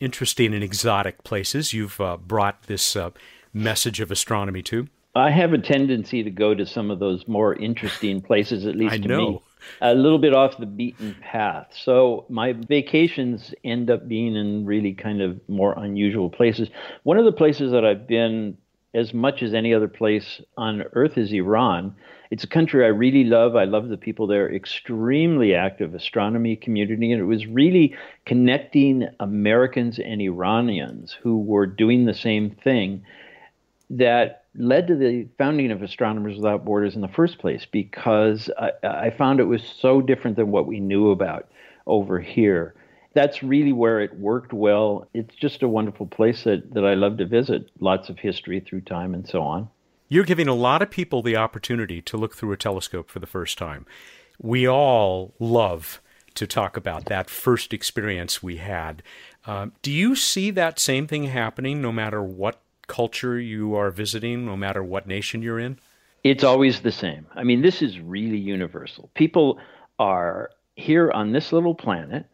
interesting 0.00 0.52
and 0.54 0.64
exotic 0.64 1.22
places 1.22 1.72
you've 1.72 2.00
uh, 2.00 2.16
brought 2.16 2.64
this 2.64 2.96
uh, 2.96 3.10
message 3.52 4.00
of 4.00 4.10
astronomy 4.10 4.62
to? 4.62 4.88
I 5.14 5.30
have 5.30 5.52
a 5.52 5.58
tendency 5.58 6.22
to 6.22 6.30
go 6.30 6.54
to 6.54 6.66
some 6.66 6.90
of 6.90 6.98
those 6.98 7.28
more 7.28 7.54
interesting 7.54 8.22
places, 8.22 8.66
at 8.66 8.76
least 8.76 8.94
I 8.94 8.98
to 8.98 9.08
know. 9.08 9.30
me. 9.30 9.42
A 9.80 9.94
little 9.94 10.18
bit 10.18 10.34
off 10.34 10.58
the 10.58 10.66
beaten 10.66 11.16
path. 11.20 11.68
So 11.72 12.24
my 12.28 12.52
vacations 12.52 13.54
end 13.64 13.90
up 13.90 14.08
being 14.08 14.36
in 14.36 14.64
really 14.64 14.94
kind 14.94 15.20
of 15.20 15.40
more 15.48 15.74
unusual 15.76 16.30
places. 16.30 16.68
One 17.02 17.18
of 17.18 17.24
the 17.24 17.32
places 17.32 17.72
that 17.72 17.84
I've 17.84 18.06
been 18.06 18.56
as 18.94 19.14
much 19.14 19.42
as 19.42 19.54
any 19.54 19.72
other 19.72 19.88
place 19.88 20.40
on 20.56 20.82
earth 20.92 21.16
is 21.16 21.32
Iran. 21.32 21.94
It's 22.30 22.44
a 22.44 22.48
country 22.48 22.84
I 22.84 22.88
really 22.88 23.24
love. 23.24 23.56
I 23.56 23.64
love 23.64 23.88
the 23.88 23.96
people 23.96 24.26
there, 24.26 24.52
extremely 24.54 25.54
active 25.54 25.94
astronomy 25.94 26.56
community, 26.56 27.12
and 27.12 27.20
it 27.20 27.26
was 27.26 27.46
really 27.46 27.94
connecting 28.26 29.08
Americans 29.20 29.98
and 29.98 30.20
Iranians 30.20 31.16
who 31.22 31.38
were 31.38 31.66
doing 31.66 32.04
the 32.04 32.14
same 32.14 32.50
thing 32.50 33.04
that 33.90 34.41
led 34.54 34.86
to 34.88 34.96
the 34.96 35.28
founding 35.38 35.70
of 35.70 35.82
Astronomers 35.82 36.36
Without 36.36 36.64
Borders 36.64 36.94
in 36.94 37.00
the 37.00 37.08
first 37.08 37.38
place 37.38 37.66
because 37.70 38.50
I, 38.58 38.70
I, 38.82 39.10
found 39.10 39.40
it 39.40 39.44
was 39.44 39.62
so 39.80 40.02
different 40.02 40.36
than 40.36 40.50
what 40.50 40.66
we 40.66 40.78
knew 40.78 41.10
about 41.10 41.48
over 41.86 42.20
here. 42.20 42.74
That's 43.14 43.42
really 43.42 43.72
where 43.72 44.00
it 44.00 44.18
worked 44.18 44.52
well. 44.52 45.08
It's 45.14 45.34
just 45.34 45.62
a 45.62 45.68
wonderful 45.68 46.06
place 46.06 46.44
that, 46.44 46.74
that 46.74 46.84
I 46.84 46.94
love 46.94 47.18
to 47.18 47.26
visit. 47.26 47.70
Lots 47.80 48.08
of 48.08 48.18
history 48.18 48.60
through 48.60 48.82
time 48.82 49.14
and 49.14 49.26
so 49.26 49.42
on. 49.42 49.68
You're 50.08 50.24
giving 50.24 50.48
a 50.48 50.54
lot 50.54 50.82
of 50.82 50.90
people 50.90 51.22
the 51.22 51.36
opportunity 51.36 52.02
to 52.02 52.16
look 52.18 52.34
through 52.34 52.52
a 52.52 52.56
telescope 52.58 53.10
for 53.10 53.18
the 53.18 53.26
first 53.26 53.56
time. 53.56 53.86
We 54.38 54.68
all 54.68 55.34
love 55.38 56.02
to 56.34 56.46
talk 56.46 56.76
about 56.76 57.06
that 57.06 57.30
first 57.30 57.72
experience 57.72 58.42
we 58.42 58.56
had. 58.58 59.02
Uh, 59.46 59.68
do 59.82 59.90
you 59.90 60.14
see 60.14 60.50
that 60.50 60.78
same 60.78 61.06
thing 61.06 61.24
happening 61.24 61.80
no 61.80 61.92
matter 61.92 62.22
what 62.22 62.61
culture 62.86 63.38
you 63.38 63.74
are 63.74 63.90
visiting, 63.90 64.44
no 64.44 64.56
matter 64.56 64.82
what 64.82 65.06
nation 65.06 65.42
you're 65.42 65.60
in? 65.60 65.78
It's 66.24 66.44
always 66.44 66.80
the 66.80 66.92
same. 66.92 67.26
I 67.34 67.42
mean, 67.42 67.62
this 67.62 67.82
is 67.82 67.98
really 67.98 68.38
universal. 68.38 69.10
People 69.14 69.58
are 69.98 70.50
here 70.76 71.10
on 71.10 71.32
this 71.32 71.52
little 71.52 71.74
planet, 71.74 72.26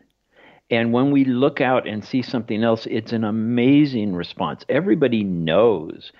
and 0.70 0.92
when 0.92 1.10
we 1.10 1.24
look 1.24 1.60
out 1.60 1.88
and 1.88 2.04
see 2.04 2.20
something 2.20 2.62
else, 2.62 2.86
it's 2.86 3.12
an 3.12 3.24
amazing 3.24 4.14
response. 4.14 4.64
Everybody 4.68 5.24
knows 5.24 6.12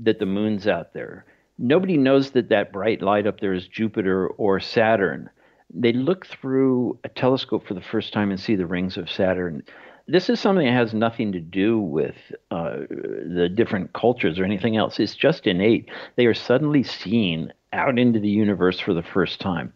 that 0.00 0.20
the 0.20 0.26
moon's 0.26 0.68
out 0.68 0.94
there. 0.94 1.24
Nobody 1.58 1.96
knows 1.96 2.30
that 2.30 2.50
that 2.50 2.72
bright 2.72 3.02
light 3.02 3.26
up 3.26 3.40
there 3.40 3.52
is 3.52 3.66
Jupiter 3.66 4.28
or 4.28 4.60
Saturn. 4.60 5.28
They 5.74 5.92
look 5.92 6.26
through 6.26 6.98
a 7.02 7.08
telescope 7.08 7.66
for 7.66 7.74
the 7.74 7.80
first 7.80 8.12
time 8.12 8.30
and 8.30 8.38
see 8.38 8.54
the 8.54 8.66
rings 8.66 8.96
of 8.96 9.10
Saturn 9.10 9.64
this 10.08 10.30
is 10.30 10.40
something 10.40 10.64
that 10.64 10.72
has 10.72 10.94
nothing 10.94 11.32
to 11.32 11.40
do 11.40 11.78
with 11.78 12.16
uh, 12.50 12.78
the 12.88 13.50
different 13.54 13.92
cultures 13.92 14.38
or 14.38 14.44
anything 14.44 14.76
else. 14.76 14.98
It's 14.98 15.14
just 15.14 15.46
innate. 15.46 15.90
They 16.16 16.24
are 16.24 16.34
suddenly 16.34 16.82
seen 16.82 17.52
out 17.74 17.98
into 17.98 18.18
the 18.18 18.28
universe 18.28 18.80
for 18.80 18.94
the 18.94 19.02
first 19.02 19.38
time, 19.38 19.72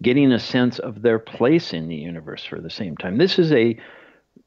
getting 0.00 0.30
a 0.30 0.38
sense 0.38 0.78
of 0.78 1.02
their 1.02 1.18
place 1.18 1.72
in 1.72 1.88
the 1.88 1.96
universe 1.96 2.44
for 2.44 2.60
the 2.60 2.70
same 2.70 2.96
time. 2.96 3.18
This 3.18 3.36
is 3.36 3.52
a 3.52 3.76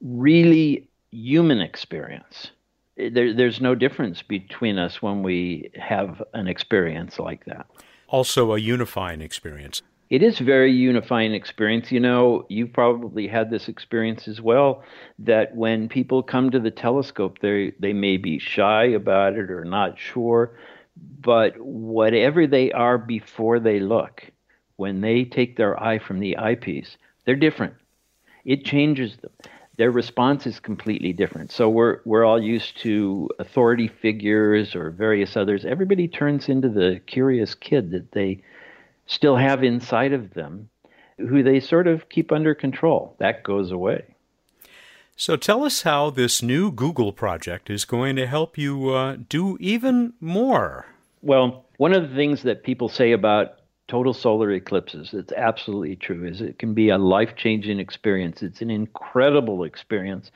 really 0.01 0.87
human 1.11 1.59
experience. 1.59 2.51
There, 2.95 3.33
there's 3.33 3.59
no 3.59 3.75
difference 3.75 4.21
between 4.21 4.77
us 4.77 5.01
when 5.01 5.23
we 5.23 5.71
have 5.75 6.23
an 6.33 6.47
experience 6.47 7.19
like 7.19 7.43
that. 7.45 7.67
Also, 8.07 8.53
a 8.53 8.57
unifying 8.57 9.21
experience 9.21 9.81
it 10.09 10.23
is 10.23 10.39
very 10.39 10.71
unifying 10.71 11.33
experience. 11.33 11.91
You 11.91 11.99
know, 11.99 12.45
you've 12.49 12.73
probably 12.73 13.27
had 13.27 13.49
this 13.49 13.67
experience 13.67 14.27
as 14.27 14.41
well. 14.41 14.83
That 15.19 15.55
when 15.55 15.89
people 15.89 16.23
come 16.23 16.49
to 16.51 16.59
the 16.59 16.71
telescope, 16.71 17.39
they 17.39 17.73
they 17.79 17.93
may 17.93 18.17
be 18.17 18.39
shy 18.39 18.85
about 18.85 19.33
it 19.33 19.51
or 19.51 19.65
not 19.65 19.99
sure, 19.99 20.57
but 21.19 21.59
whatever 21.59 22.47
they 22.47 22.71
are 22.71 22.97
before 22.97 23.59
they 23.59 23.79
look, 23.79 24.31
when 24.77 25.01
they 25.01 25.25
take 25.25 25.57
their 25.57 25.81
eye 25.81 25.99
from 25.99 26.19
the 26.19 26.37
eyepiece, 26.37 26.97
they're 27.25 27.35
different. 27.35 27.73
It 28.45 28.63
changes 28.63 29.17
them. 29.17 29.31
Their 29.75 29.91
response 29.91 30.47
is 30.47 30.59
completely 30.59 31.13
different. 31.13 31.51
So 31.51 31.69
we're 31.69 31.99
we're 32.05 32.23
all 32.25 32.41
used 32.41 32.77
to 32.81 33.29
authority 33.39 33.89
figures 33.89 34.73
or 34.73 34.89
various 34.89 35.35
others. 35.35 35.65
Everybody 35.65 36.07
turns 36.07 36.47
into 36.47 36.69
the 36.69 37.01
curious 37.05 37.53
kid 37.53 37.91
that 37.91 38.13
they 38.13 38.41
still 39.07 39.35
have 39.35 39.63
inside 39.63 40.13
of 40.13 40.33
them 40.33 40.69
who 41.17 41.41
they 41.41 41.59
sort 41.59 41.87
of 41.87 42.09
keep 42.09 42.31
under 42.31 42.53
control. 42.53 43.15
That 43.19 43.43
goes 43.43 43.71
away. 43.71 44.03
So 45.15 45.35
tell 45.35 45.63
us 45.63 45.81
how 45.81 46.11
this 46.11 46.43
new 46.43 46.71
Google 46.71 47.11
project 47.11 47.71
is 47.71 47.85
going 47.85 48.15
to 48.17 48.27
help 48.27 48.55
you 48.55 48.89
uh, 48.89 49.17
do 49.27 49.57
even 49.59 50.13
more. 50.21 50.85
Well, 51.23 51.65
one 51.77 51.93
of 51.93 52.07
the 52.07 52.15
things 52.15 52.43
that 52.43 52.63
people 52.63 52.87
say 52.87 53.13
about 53.13 53.55
total 53.87 54.13
solar 54.13 54.51
eclipses, 54.51 55.13
it's 55.13 55.31
absolutely 55.31 55.95
true, 55.95 56.25
is 56.25 56.41
it 56.41 56.59
can 56.59 56.73
be 56.73 56.89
a 56.89 56.97
life 56.97 57.35
changing 57.35 57.79
experience. 57.79 58.43
It's 58.43 58.61
an 58.61 58.69
incredible 58.69 59.63
experience. 59.63 60.31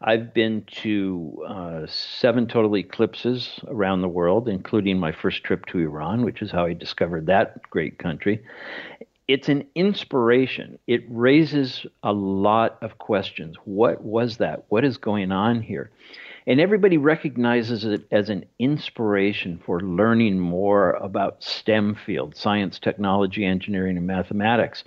I've 0.00 0.32
been 0.32 0.64
to 0.82 1.44
uh, 1.46 1.86
seven 1.86 2.46
total 2.46 2.76
eclipses 2.76 3.60
around 3.66 4.02
the 4.02 4.08
world, 4.08 4.48
including 4.48 4.98
my 4.98 5.12
first 5.12 5.42
trip 5.44 5.66
to 5.66 5.78
Iran, 5.78 6.24
which 6.24 6.42
is 6.42 6.50
how 6.50 6.66
I 6.66 6.74
discovered 6.74 7.26
that 7.26 7.62
great 7.70 7.98
country. 7.98 8.42
It's 9.28 9.48
an 9.48 9.66
inspiration. 9.74 10.78
It 10.86 11.04
raises 11.08 11.86
a 12.02 12.12
lot 12.12 12.78
of 12.82 12.98
questions. 12.98 13.56
What 13.64 14.02
was 14.02 14.36
that? 14.38 14.64
What 14.68 14.84
is 14.84 14.96
going 14.96 15.32
on 15.32 15.62
here? 15.62 15.90
And 16.46 16.60
everybody 16.60 16.96
recognizes 16.96 17.84
it 17.84 18.06
as 18.10 18.28
an 18.28 18.44
inspiration 18.58 19.60
for 19.64 19.80
learning 19.80 20.40
more 20.40 20.92
about 20.92 21.42
STEM 21.42 21.94
fields 21.94 22.38
science, 22.40 22.78
technology, 22.78 23.44
engineering, 23.44 23.96
and 23.96 24.06
mathematics. 24.06 24.82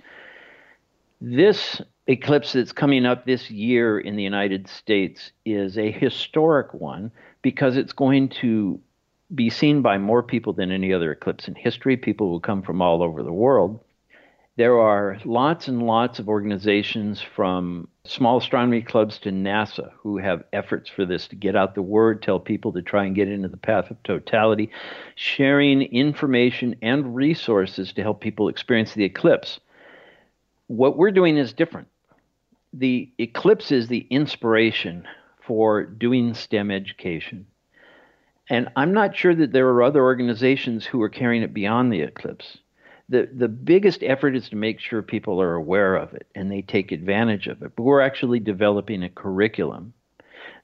This 1.20 1.80
eclipse 2.06 2.52
that's 2.52 2.72
coming 2.72 3.06
up 3.06 3.24
this 3.24 3.50
year 3.50 3.98
in 3.98 4.16
the 4.16 4.22
United 4.22 4.68
States 4.68 5.32
is 5.44 5.78
a 5.78 5.90
historic 5.90 6.74
one 6.74 7.10
because 7.42 7.76
it's 7.76 7.92
going 7.92 8.28
to 8.28 8.80
be 9.34 9.50
seen 9.50 9.82
by 9.82 9.98
more 9.98 10.22
people 10.22 10.52
than 10.52 10.70
any 10.70 10.92
other 10.92 11.10
eclipse 11.10 11.48
in 11.48 11.54
history. 11.54 11.96
People 11.96 12.30
will 12.30 12.40
come 12.40 12.62
from 12.62 12.80
all 12.80 13.02
over 13.02 13.22
the 13.22 13.32
world. 13.32 13.80
There 14.56 14.78
are 14.78 15.18
lots 15.26 15.68
and 15.68 15.82
lots 15.82 16.18
of 16.18 16.30
organizations 16.30 17.20
from 17.20 17.88
small 18.04 18.38
astronomy 18.38 18.80
clubs 18.80 19.18
to 19.18 19.30
NASA 19.30 19.92
who 19.98 20.16
have 20.16 20.44
efforts 20.50 20.88
for 20.88 21.04
this 21.04 21.28
to 21.28 21.36
get 21.36 21.54
out 21.54 21.74
the 21.74 21.82
word, 21.82 22.22
tell 22.22 22.40
people 22.40 22.72
to 22.72 22.80
try 22.80 23.04
and 23.04 23.14
get 23.14 23.28
into 23.28 23.48
the 23.48 23.58
path 23.58 23.90
of 23.90 24.02
totality, 24.02 24.70
sharing 25.14 25.82
information 25.82 26.74
and 26.80 27.14
resources 27.14 27.92
to 27.92 28.02
help 28.02 28.22
people 28.22 28.48
experience 28.48 28.94
the 28.94 29.04
eclipse. 29.04 29.60
What 30.68 30.96
we're 30.96 31.10
doing 31.10 31.36
is 31.36 31.52
different 31.52 31.88
the 32.72 33.10
eclipse 33.18 33.72
is 33.72 33.88
the 33.88 34.06
inspiration 34.10 35.06
for 35.40 35.84
doing 35.84 36.34
STEM 36.34 36.70
education. 36.70 37.46
And 38.48 38.68
I'm 38.76 38.92
not 38.92 39.16
sure 39.16 39.34
that 39.34 39.52
there 39.52 39.68
are 39.68 39.82
other 39.82 40.02
organizations 40.02 40.84
who 40.84 41.00
are 41.02 41.08
carrying 41.08 41.42
it 41.42 41.54
beyond 41.54 41.92
the 41.92 42.00
eclipse. 42.00 42.58
The, 43.08 43.28
the 43.32 43.48
biggest 43.48 44.02
effort 44.02 44.34
is 44.34 44.48
to 44.48 44.56
make 44.56 44.80
sure 44.80 45.00
people 45.00 45.40
are 45.40 45.54
aware 45.54 45.94
of 45.94 46.12
it 46.14 46.26
and 46.34 46.50
they 46.50 46.62
take 46.62 46.90
advantage 46.90 47.46
of 47.46 47.62
it. 47.62 47.72
But 47.76 47.82
we're 47.82 48.00
actually 48.00 48.40
developing 48.40 49.02
a 49.02 49.08
curriculum 49.08 49.92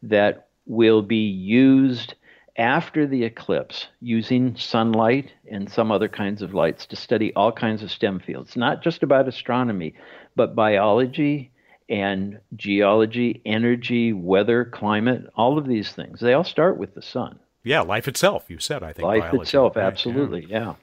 that 0.02 0.48
will 0.66 1.02
be 1.02 1.28
used 1.28 2.14
after 2.56 3.06
the 3.06 3.24
eclipse 3.24 3.86
using 4.00 4.56
sunlight 4.56 5.32
and 5.50 5.70
some 5.70 5.90
other 5.90 6.08
kinds 6.08 6.42
of 6.42 6.52
lights 6.52 6.84
to 6.86 6.96
study 6.96 7.32
all 7.34 7.52
kinds 7.52 7.82
of 7.82 7.90
STEM 7.90 8.20
fields, 8.20 8.56
not 8.56 8.82
just 8.82 9.02
about 9.02 9.28
astronomy, 9.28 9.94
but 10.36 10.54
biology, 10.54 11.52
and 11.88 12.38
geology, 12.56 13.42
energy, 13.44 14.12
weather, 14.12 14.64
climate, 14.64 15.24
all 15.36 15.58
of 15.58 15.66
these 15.66 15.92
things. 15.92 16.20
They 16.20 16.32
all 16.32 16.44
start 16.44 16.78
with 16.78 16.94
the 16.94 17.02
sun. 17.02 17.38
Yeah, 17.64 17.82
life 17.82 18.08
itself, 18.08 18.46
you 18.48 18.58
said, 18.58 18.82
I 18.82 18.92
think. 18.92 19.04
Life 19.04 19.20
biology, 19.20 19.42
itself, 19.42 19.76
right? 19.76 19.84
absolutely, 19.84 20.46
yeah. 20.48 20.58
yeah. 20.58 20.74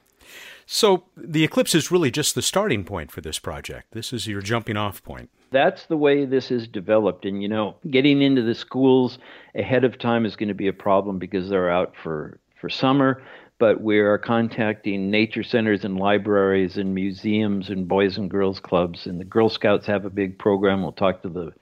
So 0.72 1.02
the 1.16 1.42
eclipse 1.42 1.74
is 1.74 1.90
really 1.90 2.12
just 2.12 2.36
the 2.36 2.42
starting 2.42 2.84
point 2.84 3.10
for 3.10 3.20
this 3.20 3.40
project. 3.40 3.88
This 3.90 4.12
is 4.12 4.28
your 4.28 4.40
jumping 4.40 4.76
off 4.76 5.02
point. 5.02 5.28
That's 5.50 5.86
the 5.86 5.96
way 5.96 6.24
this 6.24 6.52
is 6.52 6.68
developed. 6.68 7.24
And, 7.24 7.42
you 7.42 7.48
know, 7.48 7.74
getting 7.90 8.22
into 8.22 8.42
the 8.42 8.54
schools 8.54 9.18
ahead 9.56 9.82
of 9.82 9.98
time 9.98 10.24
is 10.24 10.36
going 10.36 10.48
to 10.48 10.54
be 10.54 10.68
a 10.68 10.72
problem 10.72 11.18
because 11.18 11.48
they're 11.48 11.70
out 11.70 11.94
for, 12.00 12.38
for 12.60 12.68
summer 12.68 13.20
but 13.58 13.82
we 13.82 13.98
are 13.98 14.16
contacting 14.16 15.10
nature 15.10 15.42
centers 15.42 15.84
and 15.84 15.98
libraries 15.98 16.78
and 16.78 16.94
museums 16.94 17.68
and 17.68 17.86
boys 17.86 18.16
and 18.16 18.30
girls 18.30 18.58
clubs. 18.58 19.06
And 19.06 19.20
the 19.20 19.24
Girl 19.24 19.50
Scouts 19.50 19.86
have 19.86 20.06
a 20.06 20.10
big 20.10 20.38
program. 20.38 20.82
We'll 20.82 20.92
talk 20.92 21.22
to 21.22 21.28
the 21.28 21.52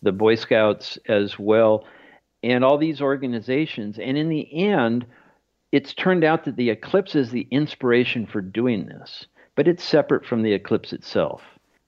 the 0.00 0.12
Boy 0.12 0.36
Scouts 0.36 0.96
as 1.08 1.38
well, 1.38 1.84
and 2.42 2.64
all 2.64 2.78
these 2.78 3.02
organizations. 3.02 3.98
And 3.98 4.16
in 4.16 4.28
the 4.28 4.48
end, 4.54 5.04
it's 5.72 5.94
turned 5.94 6.24
out 6.24 6.44
that 6.44 6.56
the 6.56 6.70
eclipse 6.70 7.14
is 7.14 7.30
the 7.30 7.46
inspiration 7.50 8.26
for 8.26 8.40
doing 8.40 8.86
this, 8.86 9.26
but 9.54 9.68
it's 9.68 9.84
separate 9.84 10.24
from 10.24 10.42
the 10.42 10.52
eclipse 10.52 10.92
itself. 10.92 11.42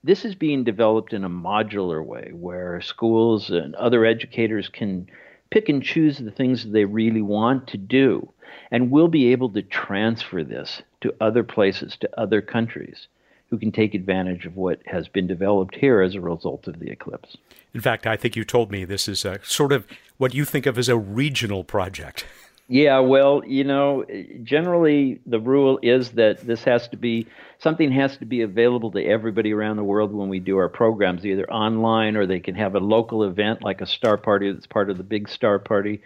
This 0.04 0.24
is 0.24 0.34
being 0.34 0.64
developed 0.64 1.12
in 1.12 1.24
a 1.24 1.30
modular 1.30 2.04
way 2.04 2.30
where 2.32 2.80
schools 2.80 3.50
and 3.50 3.74
other 3.76 4.04
educators 4.04 4.68
can 4.68 5.08
pick 5.50 5.68
and 5.68 5.82
choose 5.82 6.18
the 6.18 6.30
things 6.30 6.64
that 6.64 6.72
they 6.72 6.84
really 6.84 7.22
want 7.22 7.68
to 7.68 7.76
do 7.76 8.32
and 8.70 8.90
we'll 8.90 9.08
be 9.08 9.32
able 9.32 9.50
to 9.50 9.62
transfer 9.62 10.42
this 10.42 10.82
to 11.00 11.14
other 11.20 11.42
places, 11.44 11.96
to 12.00 12.20
other 12.20 12.40
countries. 12.40 13.08
who 13.50 13.58
can 13.58 13.70
take 13.70 13.92
advantage 13.92 14.46
of 14.46 14.56
what 14.56 14.80
has 14.86 15.08
been 15.08 15.26
developed 15.26 15.74
here 15.74 16.00
as 16.00 16.14
a 16.14 16.20
result 16.22 16.66
of 16.66 16.78
the 16.78 16.90
eclipse. 16.90 17.36
In 17.74 17.82
fact, 17.82 18.06
I 18.06 18.16
think 18.16 18.34
you 18.34 18.46
told 18.46 18.70
me 18.70 18.86
this 18.86 19.06
is 19.06 19.26
a 19.26 19.40
sort 19.44 19.72
of 19.72 19.86
what 20.16 20.32
you 20.32 20.46
think 20.46 20.64
of 20.64 20.78
as 20.78 20.88
a 20.88 20.96
regional 20.96 21.62
project. 21.62 22.24
Yeah, 22.72 23.00
well, 23.00 23.42
you 23.46 23.64
know, 23.64 24.06
generally 24.42 25.20
the 25.26 25.38
rule 25.38 25.78
is 25.82 26.12
that 26.12 26.40
this 26.46 26.64
has 26.64 26.88
to 26.88 26.96
be 26.96 27.26
something 27.58 27.92
has 27.92 28.16
to 28.16 28.24
be 28.24 28.40
available 28.40 28.90
to 28.92 29.04
everybody 29.04 29.52
around 29.52 29.76
the 29.76 29.84
world 29.84 30.10
when 30.10 30.30
we 30.30 30.40
do 30.40 30.56
our 30.56 30.70
programs, 30.70 31.26
either 31.26 31.44
online 31.52 32.16
or 32.16 32.24
they 32.24 32.40
can 32.40 32.54
have 32.54 32.74
a 32.74 32.78
local 32.78 33.24
event 33.24 33.62
like 33.62 33.82
a 33.82 33.86
star 33.86 34.16
party 34.16 34.50
that's 34.50 34.66
part 34.66 34.88
of 34.88 34.96
the 34.96 35.02
big 35.02 35.28
star 35.28 35.58
party. 35.58 36.00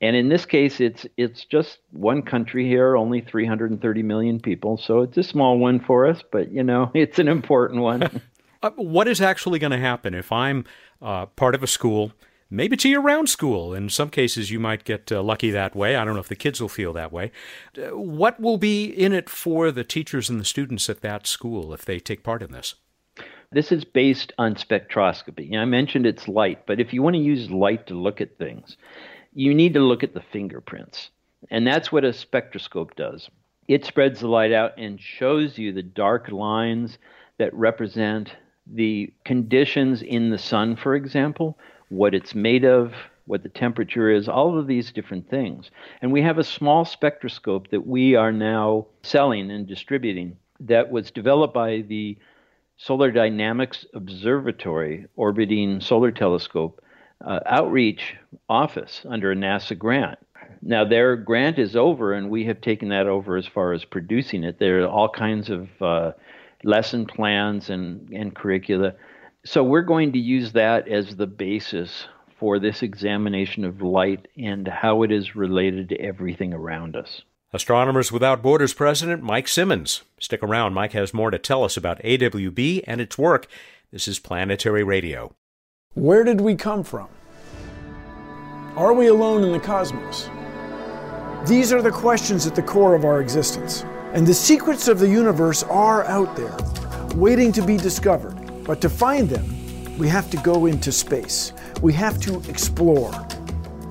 And 0.00 0.16
in 0.16 0.30
this 0.30 0.46
case, 0.46 0.80
it's 0.80 1.04
it's 1.18 1.44
just 1.44 1.80
one 1.90 2.22
country 2.22 2.66
here, 2.66 2.96
only 2.96 3.20
330 3.20 4.02
million 4.02 4.40
people, 4.40 4.78
so 4.78 5.02
it's 5.02 5.18
a 5.18 5.22
small 5.22 5.58
one 5.58 5.80
for 5.80 6.06
us, 6.06 6.22
but 6.32 6.50
you 6.50 6.62
know, 6.62 6.90
it's 6.94 7.18
an 7.18 7.28
important 7.28 7.82
one. 7.82 8.22
uh, 8.62 8.70
what 8.76 9.06
is 9.06 9.20
actually 9.20 9.58
going 9.58 9.72
to 9.72 9.78
happen 9.78 10.14
if 10.14 10.32
I'm 10.32 10.64
uh, 11.02 11.26
part 11.26 11.54
of 11.54 11.62
a 11.62 11.66
school? 11.66 12.12
Maybe 12.48 12.76
to 12.76 12.88
your 12.88 13.00
round 13.00 13.28
school. 13.28 13.74
In 13.74 13.88
some 13.88 14.08
cases, 14.08 14.50
you 14.50 14.60
might 14.60 14.84
get 14.84 15.10
uh, 15.10 15.20
lucky 15.22 15.50
that 15.50 15.74
way. 15.74 15.96
I 15.96 16.04
don't 16.04 16.14
know 16.14 16.20
if 16.20 16.28
the 16.28 16.36
kids 16.36 16.60
will 16.60 16.68
feel 16.68 16.92
that 16.92 17.12
way. 17.12 17.32
Uh, 17.76 17.96
what 17.98 18.38
will 18.38 18.58
be 18.58 18.84
in 18.84 19.12
it 19.12 19.28
for 19.28 19.72
the 19.72 19.82
teachers 19.82 20.30
and 20.30 20.38
the 20.40 20.44
students 20.44 20.88
at 20.88 21.00
that 21.00 21.26
school 21.26 21.74
if 21.74 21.84
they 21.84 21.98
take 21.98 22.22
part 22.22 22.42
in 22.42 22.52
this? 22.52 22.76
This 23.50 23.72
is 23.72 23.84
based 23.84 24.32
on 24.38 24.54
spectroscopy. 24.54 25.56
I 25.56 25.64
mentioned 25.64 26.06
it's 26.06 26.28
light, 26.28 26.66
but 26.66 26.80
if 26.80 26.92
you 26.92 27.02
want 27.02 27.14
to 27.14 27.22
use 27.22 27.50
light 27.50 27.86
to 27.88 27.94
look 27.94 28.20
at 28.20 28.38
things, 28.38 28.76
you 29.32 29.54
need 29.54 29.74
to 29.74 29.80
look 29.80 30.04
at 30.04 30.14
the 30.14 30.22
fingerprints. 30.32 31.10
And 31.50 31.66
that's 31.66 31.90
what 31.90 32.04
a 32.04 32.12
spectroscope 32.12 32.94
does. 32.96 33.28
It 33.68 33.84
spreads 33.84 34.20
the 34.20 34.28
light 34.28 34.52
out 34.52 34.78
and 34.78 35.00
shows 35.00 35.58
you 35.58 35.72
the 35.72 35.82
dark 35.82 36.30
lines 36.30 36.98
that 37.38 37.54
represent 37.54 38.30
the 38.66 39.12
conditions 39.24 40.02
in 40.02 40.30
the 40.30 40.38
sun, 40.38 40.76
for 40.76 40.94
example, 40.94 41.58
what 41.88 42.14
it's 42.14 42.34
made 42.34 42.64
of, 42.64 42.92
what 43.26 43.42
the 43.42 43.48
temperature 43.48 44.10
is, 44.10 44.28
all 44.28 44.58
of 44.58 44.66
these 44.66 44.92
different 44.92 45.28
things. 45.28 45.70
And 46.00 46.12
we 46.12 46.22
have 46.22 46.38
a 46.38 46.44
small 46.44 46.84
spectroscope 46.84 47.68
that 47.70 47.86
we 47.86 48.14
are 48.14 48.32
now 48.32 48.86
selling 49.02 49.50
and 49.50 49.66
distributing 49.66 50.36
that 50.60 50.90
was 50.90 51.10
developed 51.10 51.54
by 51.54 51.82
the 51.82 52.16
Solar 52.78 53.10
Dynamics 53.10 53.86
Observatory 53.94 55.06
orbiting 55.16 55.80
solar 55.80 56.10
telescope 56.10 56.82
uh, 57.24 57.40
outreach 57.46 58.16
office 58.48 59.02
under 59.08 59.32
a 59.32 59.34
NASA 59.36 59.76
grant. 59.76 60.18
Now, 60.62 60.84
their 60.84 61.16
grant 61.16 61.58
is 61.58 61.74
over, 61.74 62.12
and 62.12 62.30
we 62.30 62.44
have 62.44 62.60
taken 62.60 62.90
that 62.90 63.06
over 63.06 63.36
as 63.36 63.46
far 63.46 63.72
as 63.72 63.84
producing 63.84 64.44
it. 64.44 64.58
There 64.58 64.82
are 64.82 64.88
all 64.88 65.08
kinds 65.08 65.48
of 65.48 65.68
uh, 65.80 66.12
lesson 66.64 67.06
plans 67.06 67.70
and, 67.70 68.08
and 68.10 68.34
curricula 68.34 68.94
so 69.46 69.62
we're 69.62 69.82
going 69.82 70.12
to 70.12 70.18
use 70.18 70.52
that 70.52 70.88
as 70.88 71.16
the 71.16 71.26
basis 71.26 72.06
for 72.38 72.58
this 72.58 72.82
examination 72.82 73.64
of 73.64 73.80
light 73.80 74.26
and 74.36 74.66
how 74.66 75.02
it 75.02 75.12
is 75.12 75.36
related 75.36 75.88
to 75.88 76.00
everything 76.00 76.52
around 76.52 76.96
us. 76.96 77.22
Astronomers 77.52 78.10
Without 78.10 78.42
Borders 78.42 78.74
President 78.74 79.22
Mike 79.22 79.46
Simmons. 79.46 80.02
Stick 80.20 80.42
around, 80.42 80.74
Mike 80.74 80.92
has 80.92 81.14
more 81.14 81.30
to 81.30 81.38
tell 81.38 81.62
us 81.62 81.76
about 81.76 82.02
AWB 82.02 82.82
and 82.88 83.00
its 83.00 83.16
work. 83.16 83.46
This 83.92 84.08
is 84.08 84.18
Planetary 84.18 84.82
Radio. 84.82 85.32
Where 85.94 86.24
did 86.24 86.40
we 86.40 86.56
come 86.56 86.82
from? 86.82 87.08
Are 88.74 88.92
we 88.92 89.06
alone 89.06 89.44
in 89.44 89.52
the 89.52 89.60
cosmos? 89.60 90.28
These 91.48 91.72
are 91.72 91.80
the 91.80 91.92
questions 91.92 92.46
at 92.46 92.56
the 92.56 92.62
core 92.62 92.96
of 92.96 93.04
our 93.04 93.20
existence. 93.20 93.84
And 94.12 94.26
the 94.26 94.34
secrets 94.34 94.88
of 94.88 94.98
the 94.98 95.08
universe 95.08 95.62
are 95.62 96.04
out 96.04 96.34
there, 96.34 96.56
waiting 97.14 97.52
to 97.52 97.62
be 97.62 97.76
discovered. 97.76 98.35
But 98.66 98.80
to 98.80 98.88
find 98.88 99.28
them, 99.28 99.96
we 99.96 100.08
have 100.08 100.28
to 100.30 100.36
go 100.38 100.66
into 100.66 100.90
space. 100.90 101.52
We 101.80 101.92
have 101.92 102.20
to 102.22 102.42
explore. 102.48 103.12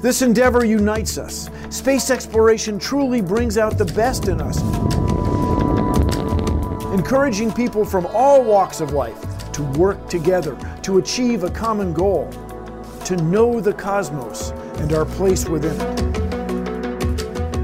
This 0.01 0.21
endeavor 0.21 0.65
unites 0.65 1.17
us. 1.17 1.49
Space 1.69 2.09
exploration 2.11 2.77
truly 2.77 3.21
brings 3.21 3.57
out 3.57 3.77
the 3.77 3.85
best 3.85 4.27
in 4.27 4.41
us, 4.41 4.59
encouraging 6.93 7.53
people 7.53 7.85
from 7.85 8.05
all 8.07 8.43
walks 8.43 8.81
of 8.81 8.91
life 8.91 9.17
to 9.53 9.63
work 9.79 10.09
together 10.09 10.57
to 10.83 10.97
achieve 10.97 11.43
a 11.43 11.49
common 11.49 11.93
goal, 11.93 12.29
to 13.05 13.15
know 13.17 13.61
the 13.61 13.73
cosmos 13.73 14.51
and 14.79 14.91
our 14.93 15.05
place 15.05 15.47
within 15.47 15.79
it. 15.79 15.95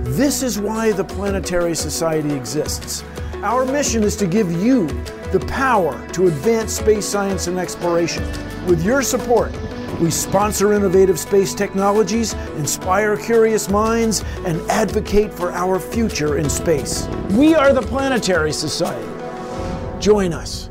This 0.05 0.41
is 0.43 0.57
why 0.57 0.93
the 0.93 1.03
Planetary 1.03 1.75
Society 1.75 2.33
exists. 2.33 3.03
Our 3.43 3.65
mission 3.65 4.03
is 4.03 4.15
to 4.17 4.27
give 4.27 4.51
you 4.51 4.87
the 5.31 5.39
power 5.41 6.07
to 6.09 6.27
advance 6.27 6.73
space 6.73 7.05
science 7.05 7.47
and 7.47 7.57
exploration. 7.57 8.23
With 8.65 8.83
your 8.83 9.01
support, 9.01 9.51
we 9.99 10.11
sponsor 10.11 10.73
innovative 10.73 11.19
space 11.19 11.53
technologies, 11.53 12.33
inspire 12.57 13.15
curious 13.15 13.69
minds, 13.69 14.23
and 14.45 14.59
advocate 14.69 15.33
for 15.33 15.51
our 15.51 15.79
future 15.79 16.37
in 16.37 16.49
space. 16.49 17.07
We 17.31 17.55
are 17.55 17.71
the 17.71 17.81
Planetary 17.81 18.51
Society. 18.51 19.07
Join 19.99 20.33
us. 20.33 20.69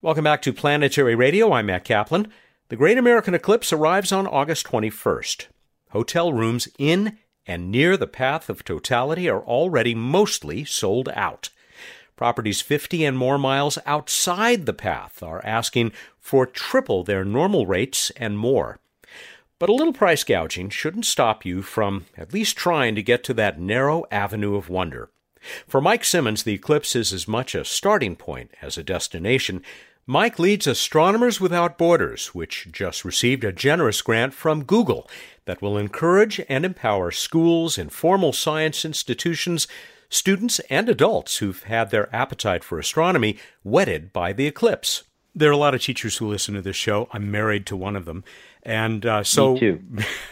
Welcome 0.00 0.24
back 0.24 0.42
to 0.42 0.52
Planetary 0.52 1.14
Radio. 1.14 1.52
I'm 1.52 1.66
Matt 1.66 1.84
Kaplan. 1.84 2.32
The 2.68 2.76
Great 2.76 2.96
American 2.96 3.34
Eclipse 3.34 3.72
arrives 3.72 4.12
on 4.12 4.26
August 4.26 4.64
21st. 4.66 5.48
Hotel 5.90 6.32
rooms 6.32 6.68
in 6.78 7.18
and 7.46 7.70
near 7.70 7.96
the 7.96 8.06
path 8.06 8.48
of 8.48 8.62
totality 8.62 9.28
are 9.28 9.42
already 9.42 9.94
mostly 9.94 10.64
sold 10.64 11.08
out. 11.14 11.50
Properties 12.18 12.60
50 12.60 13.04
and 13.04 13.16
more 13.16 13.38
miles 13.38 13.78
outside 13.86 14.66
the 14.66 14.72
path 14.72 15.22
are 15.22 15.40
asking 15.46 15.92
for 16.18 16.46
triple 16.46 17.04
their 17.04 17.24
normal 17.24 17.64
rates 17.64 18.10
and 18.16 18.36
more. 18.36 18.80
But 19.60 19.68
a 19.68 19.72
little 19.72 19.92
price 19.92 20.24
gouging 20.24 20.70
shouldn't 20.70 21.06
stop 21.06 21.46
you 21.46 21.62
from 21.62 22.06
at 22.16 22.34
least 22.34 22.56
trying 22.56 22.96
to 22.96 23.04
get 23.04 23.22
to 23.22 23.34
that 23.34 23.60
narrow 23.60 24.04
avenue 24.10 24.56
of 24.56 24.68
wonder. 24.68 25.10
For 25.68 25.80
Mike 25.80 26.04
Simmons, 26.04 26.42
the 26.42 26.54
eclipse 26.54 26.96
is 26.96 27.12
as 27.12 27.28
much 27.28 27.54
a 27.54 27.64
starting 27.64 28.16
point 28.16 28.50
as 28.60 28.76
a 28.76 28.82
destination. 28.82 29.62
Mike 30.04 30.40
leads 30.40 30.66
Astronomers 30.66 31.40
Without 31.40 31.78
Borders, 31.78 32.34
which 32.34 32.66
just 32.72 33.04
received 33.04 33.44
a 33.44 33.52
generous 33.52 34.02
grant 34.02 34.34
from 34.34 34.64
Google 34.64 35.08
that 35.44 35.62
will 35.62 35.78
encourage 35.78 36.40
and 36.48 36.64
empower 36.64 37.12
schools, 37.12 37.78
informal 37.78 38.32
science 38.32 38.84
institutions, 38.84 39.68
students 40.08 40.58
and 40.70 40.88
adults 40.88 41.38
who've 41.38 41.62
had 41.64 41.90
their 41.90 42.14
appetite 42.14 42.64
for 42.64 42.78
astronomy 42.78 43.38
whetted 43.62 44.12
by 44.12 44.32
the 44.32 44.46
eclipse. 44.46 45.04
There 45.34 45.50
are 45.50 45.52
a 45.52 45.58
lot 45.58 45.74
of 45.74 45.82
teachers 45.82 46.16
who 46.16 46.28
listen 46.28 46.54
to 46.54 46.62
this 46.62 46.76
show. 46.76 47.08
I'm 47.12 47.30
married 47.30 47.66
to 47.66 47.76
one 47.76 47.96
of 47.96 48.06
them. 48.06 48.24
And 48.62 49.04
uh, 49.06 49.22
so. 49.22 49.54
Me 49.54 49.60
too. 49.60 49.82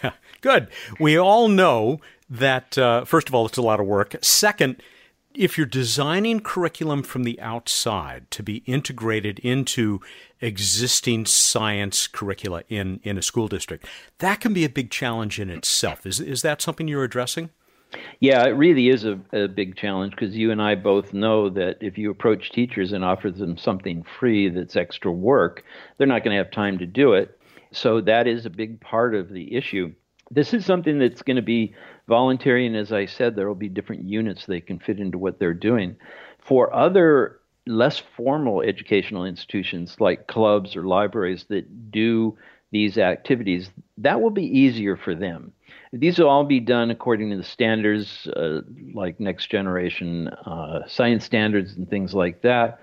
good. 0.41 0.69
We 0.99 1.19
all 1.19 1.49
know 1.49 2.01
that, 2.29 2.77
uh, 2.77 3.05
first 3.05 3.29
of 3.29 3.35
all, 3.35 3.47
it's 3.47 3.59
a 3.59 3.63
lot 3.63 3.81
of 3.81 3.87
work. 3.87 4.17
Second, 4.23 4.83
if 5.37 5.57
you're 5.57 5.67
designing 5.67 6.41
curriculum 6.41 7.03
from 7.03 7.25
the 7.25 7.41
outside 7.41 8.31
to 8.31 8.43
be 8.43 8.57
integrated 8.67 9.39
into 9.41 10.01
existing 10.41 11.27
science 11.27 12.07
curricula 12.07 12.63
in, 12.69 13.01
in 13.03 13.19
a 13.19 13.23
school 13.23 13.49
district, 13.49 13.87
that 14.19 14.41
can 14.41 14.53
be 14.53 14.65
a 14.65 14.69
big 14.69 14.91
challenge 14.91 15.39
in 15.39 15.51
itself. 15.51 16.07
Is, 16.07 16.21
is 16.21 16.43
that 16.43 16.63
something 16.63 16.89
you're 16.89 17.05
addressing? 17.05 17.51
Yeah, 18.21 18.45
it 18.45 18.51
really 18.51 18.89
is 18.89 19.05
a, 19.05 19.21
a 19.33 19.49
big 19.49 19.77
challenge 19.77 20.13
because 20.13 20.37
you 20.37 20.51
and 20.51 20.61
I 20.61 20.75
both 20.75 21.13
know 21.13 21.49
that 21.51 21.79
if 21.81 21.99
you 21.99 22.11
approach 22.11 22.51
teachers 22.51 22.93
and 22.93 23.05
offer 23.05 23.31
them 23.31 23.57
something 23.57 24.05
free 24.19 24.49
that's 24.49 24.77
extra 24.77 25.13
work, 25.13 25.65
they're 25.97 26.07
not 26.07 26.25
going 26.25 26.37
to 26.37 26.43
have 26.43 26.51
time 26.51 26.79
to 26.79 26.87
do 26.87 27.13
it. 27.13 27.39
So 27.73 28.01
that 28.03 28.27
is 28.27 28.47
a 28.47 28.51
big 28.51 28.81
part 28.81 29.15
of 29.15 29.29
the 29.29 29.55
issue. 29.55 29.93
This 30.31 30.55
is 30.55 30.65
something 30.65 30.99
that's 30.99 31.23
going 31.23 31.37
to 31.37 31.43
be 31.43 31.75
voluntary, 32.09 32.67
and 32.67 32.77
as 32.77 32.93
I 32.93 33.07
said, 33.07 33.37
there 33.37 33.47
will 33.47 33.55
be 33.55 33.69
different 33.69 34.05
units 34.05 34.47
they 34.47 34.61
can 34.61 34.79
fit 34.79 34.99
into 34.99 35.19
what 35.19 35.39
they're 35.39 35.55
doing. 35.55 35.97
For 36.39 36.75
other 36.75 37.41
less 37.67 37.99
formal 37.99 38.63
educational 38.63 39.25
institutions 39.25 39.97
like 40.01 40.27
clubs 40.27 40.77
or 40.77 40.85
libraries 40.87 41.45
that 41.49 41.91
do 41.91 42.37
these 42.71 42.99
activities, 42.99 43.71
that 43.99 44.21
will 44.21 44.31
be 44.31 44.59
easier 44.59 44.97
for 44.97 45.15
them 45.15 45.53
these 45.93 46.19
will 46.19 46.29
all 46.29 46.45
be 46.45 46.61
done 46.61 46.91
according 46.91 47.31
to 47.31 47.37
the 47.37 47.45
standards 47.45 48.27
uh, 48.37 48.61
like 48.95 49.21
next 49.21 49.51
generation 49.51 50.29
uh, 50.29 50.81
science 50.87 51.25
standards 51.25 51.75
and 51.75 51.89
things 51.89 52.15
like 52.15 52.43
that. 52.43 52.81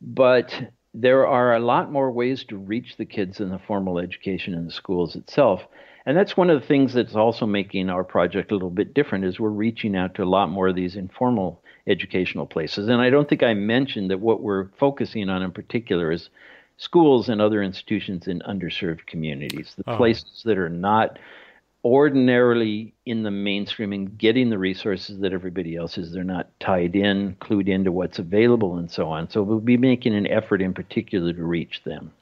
But 0.00 0.52
there 0.94 1.26
are 1.26 1.54
a 1.54 1.60
lot 1.60 1.90
more 1.90 2.10
ways 2.10 2.44
to 2.44 2.56
reach 2.56 2.96
the 2.96 3.06
kids 3.06 3.40
in 3.40 3.50
the 3.50 3.58
formal 3.58 3.98
education 3.98 4.54
in 4.54 4.66
the 4.66 4.72
schools 4.72 5.16
itself. 5.16 5.62
And 6.04 6.16
that's 6.16 6.36
one 6.36 6.50
of 6.50 6.60
the 6.60 6.66
things 6.66 6.92
that's 6.92 7.14
also 7.14 7.46
making 7.46 7.88
our 7.88 8.04
project 8.04 8.50
a 8.50 8.54
little 8.54 8.70
bit 8.70 8.92
different 8.92 9.24
is 9.24 9.38
we're 9.38 9.50
reaching 9.50 9.96
out 9.96 10.14
to 10.16 10.24
a 10.24 10.24
lot 10.24 10.50
more 10.50 10.68
of 10.68 10.76
these 10.76 10.96
informal 10.96 11.62
educational 11.86 12.46
places. 12.46 12.88
And 12.88 13.00
I 13.00 13.08
don't 13.08 13.28
think 13.28 13.42
I 13.42 13.54
mentioned 13.54 14.10
that 14.10 14.20
what 14.20 14.42
we're 14.42 14.68
focusing 14.78 15.28
on 15.28 15.42
in 15.42 15.52
particular 15.52 16.10
is 16.10 16.28
schools 16.76 17.28
and 17.28 17.40
other 17.40 17.62
institutions 17.62 18.26
in 18.26 18.40
underserved 18.40 19.06
communities, 19.06 19.74
the 19.76 19.84
oh. 19.92 19.96
places 19.96 20.42
that 20.44 20.58
are 20.58 20.68
not 20.68 21.18
ordinarily 21.84 22.94
in 23.06 23.22
the 23.22 23.30
mainstream 23.30 23.92
and 23.92 24.16
getting 24.16 24.50
the 24.50 24.58
resources 24.58 25.18
that 25.20 25.32
everybody 25.32 25.76
else 25.76 25.98
is. 25.98 26.12
They're 26.12 26.24
not 26.24 26.48
tied 26.60 26.94
in, 26.94 27.36
clued 27.40 27.68
into 27.68 27.90
what's 27.90 28.18
available, 28.18 28.76
and 28.76 28.90
so 28.90 29.08
on. 29.08 29.28
So 29.30 29.42
we'll 29.42 29.60
be 29.60 29.76
making 29.76 30.14
an 30.14 30.26
effort 30.28 30.62
in 30.62 30.74
particular 30.74 31.32
to 31.32 31.42
reach 31.42 31.82
them. 31.84 32.12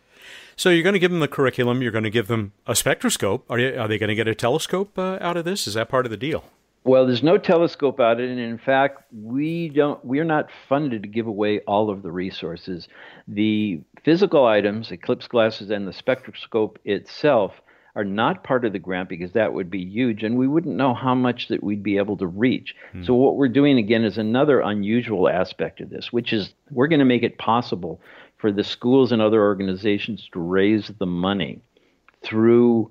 So 0.57 0.71
you're 0.71 0.83
going 0.83 0.95
to 0.95 0.99
give 0.99 1.11
them 1.11 1.21
the 1.21 1.29
curriculum. 1.29 1.83
You're 1.83 1.93
going 1.93 2.05
to 2.05 2.11
give 2.11 2.29
them 2.29 2.53
a 2.67 2.75
spectroscope. 2.75 3.45
Are, 3.51 3.59
you, 3.59 3.79
are 3.79 3.89
they 3.89 3.99
going 3.99 4.09
to 4.09 4.15
get 4.15 4.29
a 4.29 4.35
telescope 4.35 4.99
uh, 4.99 5.19
out 5.21 5.37
of 5.37 5.45
this? 5.45 5.67
Is 5.67 5.75
that 5.75 5.89
part 5.89 6.07
of 6.07 6.11
the 6.11 6.17
deal? 6.17 6.45
Well, 6.83 7.07
there's 7.07 7.23
no 7.23 7.37
telescope 7.37 8.01
out 8.01 8.21
of 8.21 8.21
it, 8.21 8.31
and 8.31 8.41
in 8.41 8.57
fact, 8.57 9.03
we 9.13 9.69
don't. 9.69 10.03
We're 10.03 10.25
not 10.25 10.49
funded 10.67 11.03
to 11.03 11.09
give 11.09 11.27
away 11.27 11.61
all 11.61 11.91
of 11.91 12.03
the 12.03 12.11
resources. 12.11 12.89
The 13.29 13.81
physical 14.03 14.47
items, 14.47 14.91
eclipse 14.91 15.29
glasses, 15.29 15.69
and 15.69 15.87
the 15.87 15.93
spectroscope 15.93 16.79
itself 16.87 17.53
are 17.95 18.05
not 18.05 18.45
part 18.45 18.65
of 18.65 18.73
the 18.73 18.79
grant 18.79 19.09
because 19.09 19.33
that 19.33 19.53
would 19.53 19.71
be 19.71 19.85
huge 19.85 20.23
and 20.23 20.39
we 20.39 20.47
wouldn't 20.47 20.77
know 20.77 20.95
how 20.95 21.15
much 21.15 21.49
that 21.49 21.63
we'd 21.63 21.83
be 21.83 21.99
able 21.99 22.17
to 22.17 22.27
reach. 22.27 22.75
Hmm. 22.93 23.05
So 23.05 23.15
what 23.15 23.37
we're 23.37 23.49
doing 23.49 23.79
again 23.79 24.05
is 24.05 24.19
another 24.19 24.61
unusual 24.61 25.29
aspect 25.29 25.81
of 25.81 25.91
this, 25.91 26.13
which 26.13 26.33
is 26.33 26.55
we're 26.71 26.89
going 26.89 27.01
to 27.01 27.05
make 27.05 27.23
it 27.23 27.39
possible 27.39 28.01
for 28.39 28.53
the 28.53 28.65
schools 28.65 29.13
and 29.13 29.21
other 29.21 29.43
organizations 29.43 30.29
to 30.33 30.41
raise 30.41 30.91
the 30.99 31.07
money 31.07 31.61
through 32.23 32.91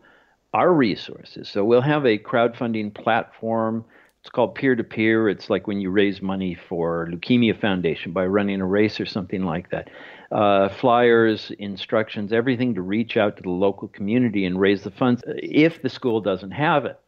our 0.53 0.73
resources. 0.73 1.49
So 1.49 1.63
we'll 1.63 1.81
have 1.81 2.05
a 2.05 2.17
crowdfunding 2.17 2.93
platform. 2.93 3.85
It's 4.21 4.29
called 4.29 4.55
peer 4.55 4.75
to 4.75 4.83
peer. 4.83 5.29
It's 5.29 5.49
like 5.49 5.67
when 5.67 5.79
you 5.79 5.91
raise 5.91 6.21
money 6.21 6.57
for 6.67 7.07
Leukemia 7.11 7.59
Foundation 7.59 8.11
by 8.11 8.25
running 8.25 8.59
a 8.59 8.65
race 8.65 8.99
or 8.99 9.05
something 9.05 9.43
like 9.43 9.69
that 9.69 9.89
uh, 10.31 10.69
flyers, 10.69 11.51
instructions, 11.59 12.31
everything 12.31 12.75
to 12.75 12.81
reach 12.81 13.17
out 13.17 13.37
to 13.37 13.43
the 13.43 13.49
local 13.49 13.87
community 13.87 14.45
and 14.45 14.59
raise 14.59 14.83
the 14.83 14.91
funds 14.91 15.23
if 15.27 15.81
the 15.81 15.89
school 15.89 16.21
doesn't 16.21 16.51
have 16.51 16.85
it. 16.85 16.99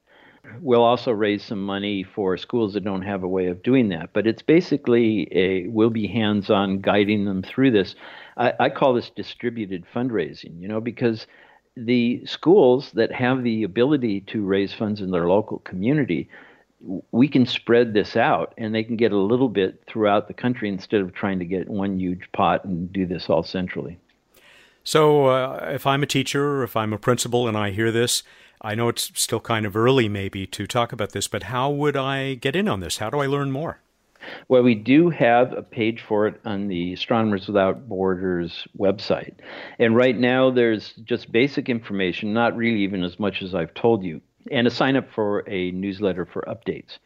We'll 0.60 0.84
also 0.84 1.12
raise 1.12 1.44
some 1.44 1.64
money 1.64 2.04
for 2.04 2.36
schools 2.36 2.74
that 2.74 2.84
don't 2.84 3.04
have 3.04 3.24
a 3.24 3.28
way 3.28 3.48
of 3.48 3.62
doing 3.62 3.90
that. 3.90 4.12
But 4.12 4.26
it's 4.26 4.42
basically 4.42 5.28
a 5.32 5.68
we'll 5.68 5.92
be 5.92 6.08
hands 6.08 6.50
on 6.50 6.80
guiding 6.80 7.26
them 7.26 7.44
through 7.44 7.72
this. 7.72 7.96
I, 8.38 8.54
I 8.60 8.70
call 8.70 8.94
this 8.94 9.12
distributed 9.12 9.86
fundraising, 9.94 10.60
you 10.60 10.68
know, 10.68 10.82
because 10.82 11.28
the 11.78 12.26
schools 12.26 12.92
that 12.96 13.12
have 13.12 13.44
the 13.44 13.64
ability 13.64 14.22
to 14.22 14.44
raise 14.44 14.74
funds 14.74 15.00
in 15.00 15.12
their 15.12 15.30
local 15.30 15.60
community 15.60 16.28
we 17.12 17.28
can 17.28 17.46
spread 17.46 17.94
this 17.94 18.16
out 18.16 18.54
and 18.58 18.74
they 18.74 18.84
can 18.84 18.96
get 18.96 19.12
a 19.12 19.18
little 19.18 19.50
bit 19.50 19.84
throughout 19.88 20.28
the 20.28 20.34
country 20.34 20.70
instead 20.70 21.02
of 21.02 21.14
trying 21.14 21.40
to 21.40 21.46
get 21.46 21.70
one 21.70 22.00
huge 22.00 22.30
pot 22.34 22.66
and 22.66 22.92
do 22.92 23.06
this 23.06 23.30
all 23.30 23.44
centrally. 23.44 24.00
So, 24.84 25.28
uh, 25.28 25.70
if 25.74 25.86
I'm 25.86 26.02
a 26.02 26.08
teacher 26.08 26.58
or 26.58 26.64
if 26.64 26.76
I'm 26.76 26.92
a 26.92 26.98
principal 26.98 27.48
and 27.48 27.56
I 27.56 27.70
hear 27.70 27.92
this, 27.92 28.24
I 28.62 28.74
know 28.76 28.90
it's 28.90 29.12
still 29.14 29.40
kind 29.40 29.66
of 29.66 29.76
early 29.76 30.10
maybe 30.10 30.48
to 30.48 30.66
talk 30.66 30.92
about 30.92 31.12
this, 31.12 31.28
but 31.28 31.44
how 31.44 31.70
would 31.70 31.96
I 31.96 32.36
get 32.36 32.56
in 32.56 32.68
on 32.68 32.80
this? 32.80 32.98
How 32.98 33.10
do 33.10 33.20
I 33.20 33.28
learn 33.28 33.52
more? 33.52 33.80
Well, 34.48 34.62
we 34.62 34.76
do 34.76 35.10
have 35.10 35.52
a 35.54 35.64
page 35.64 36.04
for 36.08 36.28
it 36.28 36.40
on 36.46 36.68
the 36.68 36.94
Astronomers 36.94 37.48
Without 37.48 37.90
Borders 37.90 38.68
website. 38.78 39.34
And 39.80 39.96
right 39.96 40.18
now, 40.18 40.52
there's 40.52 40.94
just 41.04 41.32
basic 41.32 41.70
information, 41.70 42.34
not 42.34 42.56
really 42.56 42.82
even 42.82 43.04
as 43.04 43.20
much 43.20 43.42
as 43.42 43.56
I've 43.56 43.74
told 43.74 44.04
you 44.04 44.22
and 44.50 44.66
to 44.66 44.72
sign 44.72 44.96
up 44.96 45.12
for 45.14 45.48
a 45.48 45.72
newsletter 45.72 46.26
for 46.26 46.44
updates. 46.48 46.98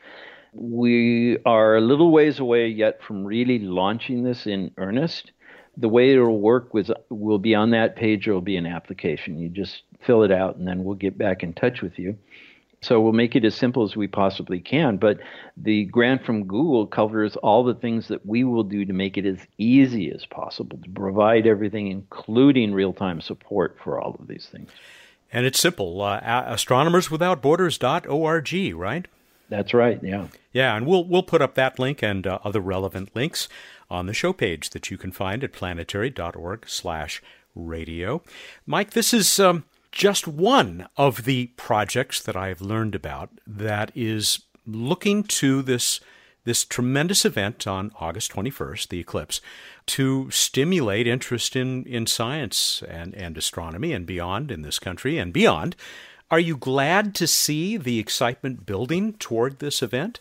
We 0.53 1.37
are 1.45 1.75
a 1.75 1.81
little 1.81 2.11
ways 2.11 2.39
away 2.39 2.67
yet 2.67 3.03
from 3.03 3.25
really 3.25 3.59
launching 3.59 4.23
this 4.23 4.47
in 4.47 4.71
earnest. 4.77 5.31
The 5.77 5.89
way 5.89 6.13
it'll 6.13 6.39
work 6.39 6.73
was 6.73 6.89
will 7.09 7.39
be 7.39 7.53
on 7.53 7.71
that 7.71 7.97
page. 7.97 8.25
There 8.25 8.33
will 8.33 8.41
be 8.41 8.55
an 8.55 8.65
application. 8.65 9.37
You 9.37 9.49
just 9.49 9.83
fill 10.05 10.23
it 10.23 10.31
out, 10.31 10.55
and 10.55 10.65
then 10.65 10.85
we'll 10.85 10.95
get 10.95 11.17
back 11.17 11.43
in 11.43 11.53
touch 11.53 11.81
with 11.81 11.99
you. 11.99 12.17
So 12.81 13.01
we'll 13.01 13.13
make 13.13 13.35
it 13.35 13.43
as 13.43 13.55
simple 13.55 13.83
as 13.83 13.95
we 13.95 14.07
possibly 14.07 14.59
can. 14.59 14.97
But 14.97 15.17
the 15.57 15.85
grant 15.85 16.23
from 16.23 16.45
Google 16.45 16.85
covers 16.85 17.35
all 17.37 17.63
the 17.63 17.73
things 17.73 18.07
that 18.09 18.25
we 18.25 18.43
will 18.43 18.63
do 18.63 18.85
to 18.85 18.93
make 18.93 19.17
it 19.17 19.25
as 19.25 19.39
easy 19.57 20.11
as 20.11 20.25
possible 20.25 20.77
to 20.77 20.89
provide 20.91 21.47
everything, 21.47 21.87
including 21.87 22.73
real 22.73 22.93
time 22.93 23.21
support 23.21 23.77
for 23.83 23.99
all 23.99 24.15
of 24.19 24.27
these 24.27 24.47
things. 24.51 24.69
And 25.31 25.45
it's 25.45 25.59
simple 25.59 26.01
uh, 26.01 26.19
astronomerswithoutborders.org, 26.21 28.75
right? 28.75 29.07
That's 29.49 29.73
right, 29.73 29.99
yeah. 30.01 30.27
Yeah, 30.53 30.75
and 30.75 30.87
we'll, 30.87 31.03
we'll 31.03 31.23
put 31.23 31.41
up 31.41 31.55
that 31.55 31.77
link 31.77 32.01
and 32.01 32.25
uh, 32.25 32.39
other 32.43 32.61
relevant 32.61 33.15
links 33.15 33.49
on 33.89 34.07
the 34.07 34.13
show 34.13 34.33
page 34.33 34.71
that 34.71 34.89
you 34.89 34.97
can 34.97 35.11
find 35.11 35.43
at 35.43 35.53
planetary.org 35.53 36.67
slash 36.67 37.21
radio. 37.53 38.21
Mike, 38.65 38.91
this 38.91 39.13
is 39.13 39.39
um, 39.39 39.65
just 39.91 40.27
one 40.27 40.87
of 40.97 41.25
the 41.25 41.47
projects 41.57 42.21
that 42.21 42.35
I've 42.35 42.61
learned 42.61 42.95
about 42.95 43.29
that 43.45 43.91
is 43.95 44.39
looking 44.65 45.23
to 45.23 45.61
this 45.61 45.99
this 46.45 46.63
tremendous 46.63 47.25
event 47.25 47.67
on 47.67 47.91
August 47.99 48.31
21st, 48.31 48.87
the 48.87 48.99
eclipse, 48.99 49.41
to 49.87 50.31
stimulate 50.31 51.07
interest 51.07 51.55
in, 51.55 51.83
in 51.85 52.07
science 52.07 52.81
and, 52.87 53.13
and 53.15 53.37
astronomy 53.37 53.91
and 53.91 54.05
beyond 54.05 54.51
in 54.51 54.61
this 54.61 54.79
country 54.79 55.17
and 55.17 55.33
beyond. 55.33 55.75
Are 56.31 56.39
you 56.39 56.55
glad 56.55 57.13
to 57.15 57.27
see 57.27 57.77
the 57.77 57.99
excitement 57.99 58.65
building 58.65 59.13
toward 59.13 59.59
this 59.59 59.83
event? 59.83 60.19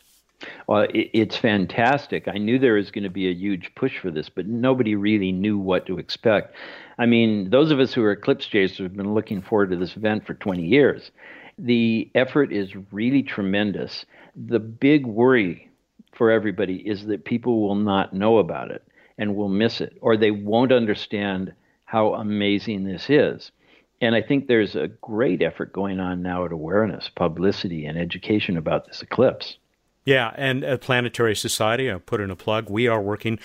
Well, 0.67 0.87
it's 0.93 1.37
fantastic. 1.37 2.29
I 2.29 2.39
knew 2.39 2.59
there 2.59 2.75
was 2.75 2.91
going 2.91 3.05
to 3.05 3.11
be 3.11 3.29
a 3.29 3.35
huge 3.35 3.75
push 3.75 3.99
for 3.99 4.11
this, 4.11 4.29
but 4.29 4.47
nobody 4.47 4.95
really 4.95 5.33
knew 5.33 5.57
what 5.59 5.87
to 5.87 5.99
expect. 5.99 6.55
I 6.99 7.07
mean, 7.07 7.51
those 7.51 7.71
of 7.71 7.81
us 7.81 7.95
who 7.95 8.03
are 8.03 8.13
eclipse 8.13 8.47
chasers 8.47 8.79
have 8.79 8.97
been 8.97 9.15
looking 9.15 9.43
forward 9.43 9.71
to 9.71 9.77
this 9.77 9.97
event 9.97 10.27
for 10.27 10.35
20 10.35 10.63
years. 10.63 11.11
The 11.59 12.11
effort 12.15 12.53
is 12.53 12.71
really 12.93 13.23
tremendous. 13.23 14.05
The 14.37 14.59
big 14.59 15.07
worry 15.07 15.71
for 16.17 16.31
everybody 16.31 16.77
is 16.77 17.07
that 17.07 17.25
people 17.25 17.61
will 17.61 17.75
not 17.75 18.13
know 18.15 18.39
about 18.39 18.71
it 18.71 18.87
and 19.19 19.37
will 19.37 19.49
miss 19.49 19.81
it, 19.81 19.97
or 20.01 20.17
they 20.17 20.31
won't 20.31 20.73
understand 20.73 21.53
how 21.85 22.15
amazing 22.15 22.85
this 22.85 23.09
is. 23.09 23.53
And 24.01 24.15
I 24.15 24.23
think 24.23 24.47
there's 24.47 24.75
a 24.75 24.89
great 24.89 25.41
effort 25.43 25.73
going 25.73 26.01
on 26.01 26.23
now 26.23 26.45
at 26.45 26.53
awareness, 26.53 27.09
publicity, 27.09 27.87
and 27.87 27.97
education 27.97 28.57
about 28.57 28.87
this 28.87 29.03
eclipse. 29.03 29.57
Yeah, 30.07 30.35
and 30.37 30.63
at 30.65 30.83
Planetary 30.83 31.35
Society, 31.35 31.91
I'll 31.91 31.99
put 31.99 32.21
in 32.21 32.31
a 32.31 32.37
plug. 32.37 32.69
We 32.69 32.87
are 32.87 33.01
working 33.01 33.39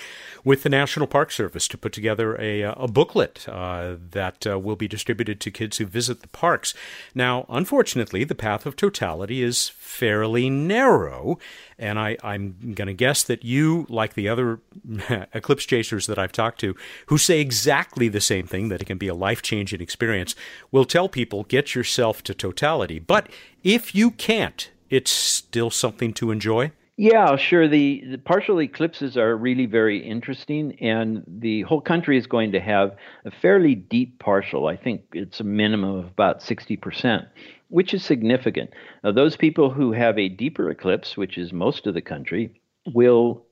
with 0.44 0.64
the 0.64 0.70
National 0.70 1.08
Park 1.08 1.32
Service 1.32 1.70
to 1.70 1.78
put 1.78 1.94
together 1.94 2.36
a, 2.40 2.66
uh, 2.66 2.74
a 2.76 2.88
booklet 2.90 3.48
uh, 3.48 3.96
that 4.12 4.46
uh, 4.46 4.60
will 4.60 4.76
be 4.76 4.88
distributed 4.88 5.40
to 5.40 5.52
kids 5.52 5.78
who 5.78 5.86
visit 5.86 6.20
the 6.20 6.28
parks. 6.28 6.74
Now, 7.16 7.46
unfortunately, 7.48 8.26
the 8.26 8.36
path 8.36 8.66
of 8.66 8.76
totality 8.76 9.42
is 9.42 9.70
fairly 9.70 10.50
narrow, 10.50 11.40
and 11.78 11.98
I, 11.98 12.18
I'm 12.22 12.74
going 12.76 12.88
to 12.88 12.94
guess 12.94 13.24
that 13.24 13.46
you, 13.46 13.86
like 13.88 14.16
the 14.16 14.28
other 14.28 14.60
eclipse 15.34 15.64
chasers 15.64 16.08
that 16.08 16.20
I've 16.20 16.34
talked 16.34 16.60
to, 16.60 16.76
who 17.06 17.18
say 17.18 17.40
exactly 17.40 18.10
the 18.10 18.20
same 18.20 18.48
thing, 18.48 18.68
that 18.68 18.82
it 18.82 18.86
can 18.86 18.98
be 18.98 19.08
a 19.08 19.16
life 19.16 19.42
changing 19.42 19.80
experience, 19.80 20.36
will 20.72 20.84
tell 20.84 21.08
people 21.08 21.46
get 21.46 21.74
yourself 21.74 22.22
to 22.24 22.34
totality. 22.34 23.00
But 23.00 23.30
if 23.64 23.96
you 23.96 24.12
can't, 24.12 24.70
it's 24.90 25.12
still 25.12 25.70
something 25.70 26.14
to 26.14 26.32
enjoy? 26.32 26.72
Yeah, 27.02 27.38
sure. 27.38 27.70
The, 27.70 28.04
the, 28.12 28.18
partial 28.18 28.62
eclipses 28.62 29.16
are 29.16 29.38
really 29.38 29.68
very 29.68 30.06
interesting, 30.06 30.78
and 30.82 31.24
the 31.26 31.62
whole 31.62 31.80
country 31.80 32.18
is 32.18 32.28
going 32.28 32.52
to 32.52 32.60
have 32.60 32.98
a 33.24 33.32
fairly 33.32 33.74
deep 33.74 34.20
partial. 34.20 34.68
I 34.68 34.76
think 34.76 35.04
it's 35.14 35.40
a 35.40 35.46
minimum 35.46 35.96
of 35.96 36.08
about 36.08 36.42
60%, 36.42 37.26
which 37.70 37.94
is 37.94 38.04
significant. 38.04 38.72
Now, 39.02 39.14
those 39.14 39.38
people 39.38 39.70
who 39.70 39.94
have 39.94 40.20
a 40.20 40.28
deeper 40.28 40.70
eclipse, 40.70 41.16
which 41.16 41.38
is 41.38 41.54
most 41.54 41.88
of 41.88 41.94
the 41.94 42.02
country, 42.02 42.60
will, 42.94 43.46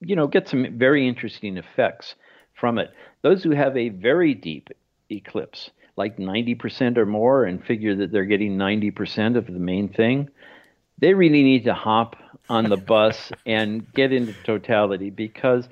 you 0.00 0.16
know, 0.16 0.26
get 0.26 0.48
some 0.48 0.78
very 0.78 1.06
interesting 1.06 1.58
effects 1.58 2.14
from 2.54 2.78
it. 2.78 2.90
Those 3.20 3.42
who 3.42 3.50
have 3.50 3.76
a 3.76 3.90
very 3.90 4.32
deep 4.32 4.70
eclipse, 5.10 5.68
like 5.98 6.16
90% 6.16 6.96
or 6.96 7.04
more, 7.04 7.44
and 7.44 7.62
figure 7.62 7.94
that 7.96 8.12
they're 8.12 8.24
getting 8.24 8.56
90% 8.56 9.36
of 9.36 9.44
the 9.46 9.52
main 9.52 9.90
thing, 9.90 10.30
they 10.98 11.14
really 11.14 11.42
need 11.42 11.64
to 11.64 11.74
hop 11.74 12.16
on 12.48 12.68
the 12.68 12.76
bus 12.76 13.32
and 13.46 13.90
get 13.92 14.12
into 14.12 14.34
totality 14.44 15.10
because 15.10 15.68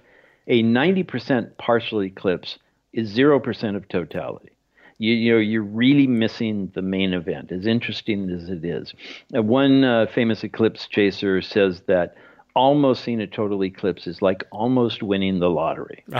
a 0.46 0.62
90% 0.62 1.56
partial 1.58 2.02
eclipse 2.02 2.58
is 2.92 3.16
0% 3.16 3.76
of 3.76 3.88
totality. 3.88 4.50
You, 4.98 5.14
you 5.14 5.32
know, 5.32 5.38
you're 5.38 5.62
really 5.62 6.06
missing 6.06 6.70
the 6.74 6.82
main 6.82 7.12
event, 7.12 7.50
as 7.50 7.66
interesting 7.66 8.30
as 8.30 8.48
it 8.48 8.64
is. 8.64 8.92
Uh, 9.34 9.42
one 9.42 9.82
uh, 9.82 10.06
famous 10.14 10.44
eclipse 10.44 10.86
chaser 10.86 11.42
says 11.42 11.82
that 11.86 12.14
almost 12.54 13.02
seeing 13.02 13.20
a 13.20 13.26
total 13.26 13.64
eclipse 13.64 14.06
is 14.06 14.22
like 14.22 14.44
almost 14.52 15.02
winning 15.02 15.40
the 15.40 15.50
lottery. 15.50 16.04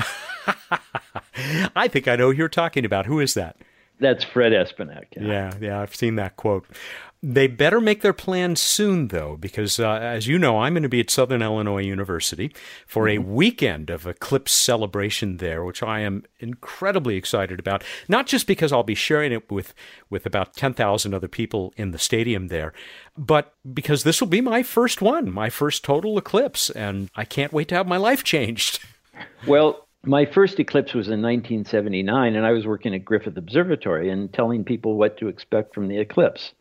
I 1.77 1.89
think 1.89 2.09
I 2.09 2.17
know 2.17 2.31
who 2.31 2.37
you're 2.39 2.49
talking 2.49 2.85
about. 2.85 3.07
Who 3.07 3.21
is 3.21 3.35
that? 3.35 3.57
That's 4.03 4.25
Fred 4.25 4.53
Espenak. 4.53 5.07
Yeah. 5.17 5.23
yeah, 5.23 5.53
yeah, 5.61 5.81
I've 5.81 5.95
seen 5.95 6.17
that 6.17 6.37
quote. 6.37 6.67
They 7.25 7.47
better 7.47 7.81
make 7.81 8.03
their 8.03 8.13
plans 8.13 8.61
soon, 8.61 9.09
though, 9.09 9.37
because 9.37 9.79
uh, 9.79 9.93
as 9.93 10.27
you 10.27 10.41
know, 10.41 10.59
I'm 10.59 10.75
going 10.75 10.83
to 10.83 10.89
be 10.89 10.99
at 10.99 11.09
Southern 11.09 11.41
Illinois 11.41 11.85
University 11.85 12.53
for 12.85 13.07
a 13.07 13.17
mm-hmm. 13.17 13.33
weekend 13.33 13.91
of 13.91 14.09
eclipse 14.09 14.51
celebration 14.51 15.37
there, 15.37 15.63
which 15.63 15.85
I 15.85 16.01
am 16.01 16.25
incredibly 16.41 17.15
excited 17.15 17.61
about. 17.61 17.85
Not 18.09 18.27
just 18.27 18.49
because 18.49 18.73
I'll 18.73 18.83
be 18.83 18.97
sharing 18.97 19.31
it 19.31 19.49
with, 19.53 19.73
with 20.11 20.27
about 20.27 20.57
10,000 20.57 21.15
other 21.15 21.29
people 21.29 21.73
in 21.77 21.93
the 21.93 21.99
stadium 21.99 22.49
there, 22.49 22.73
but 23.17 23.55
because 23.73 24.03
this 24.03 24.21
will 24.21 24.27
be 24.27 24.41
my 24.41 24.65
first 24.65 25.01
one, 25.01 25.31
my 25.31 25.49
first 25.49 25.85
total 25.85 26.19
eclipse, 26.19 26.71
and 26.71 27.09
I 27.15 27.25
can't 27.25 27.53
wait 27.53 27.69
to 27.69 27.77
have 27.77 27.87
my 27.87 27.99
life 27.99 28.25
changed. 28.25 28.81
Well, 29.47 29.87
my 30.05 30.25
first 30.25 30.59
eclipse 30.59 30.95
was 30.95 31.09
in 31.09 31.23
1979, 31.23 32.35
and 32.35 32.45
I 32.45 32.53
was 32.53 32.67
working 32.67 32.95
at 32.95 33.05
Griffith 33.05 33.37
Observatory 33.37 34.11
and 34.11 34.33
telling 34.33 34.65
people 34.65 34.97
what 34.97 35.17
to 35.19 35.29
expect 35.29 35.75
from 35.75 35.89
the 35.89 35.99
eclipse. 35.99 36.53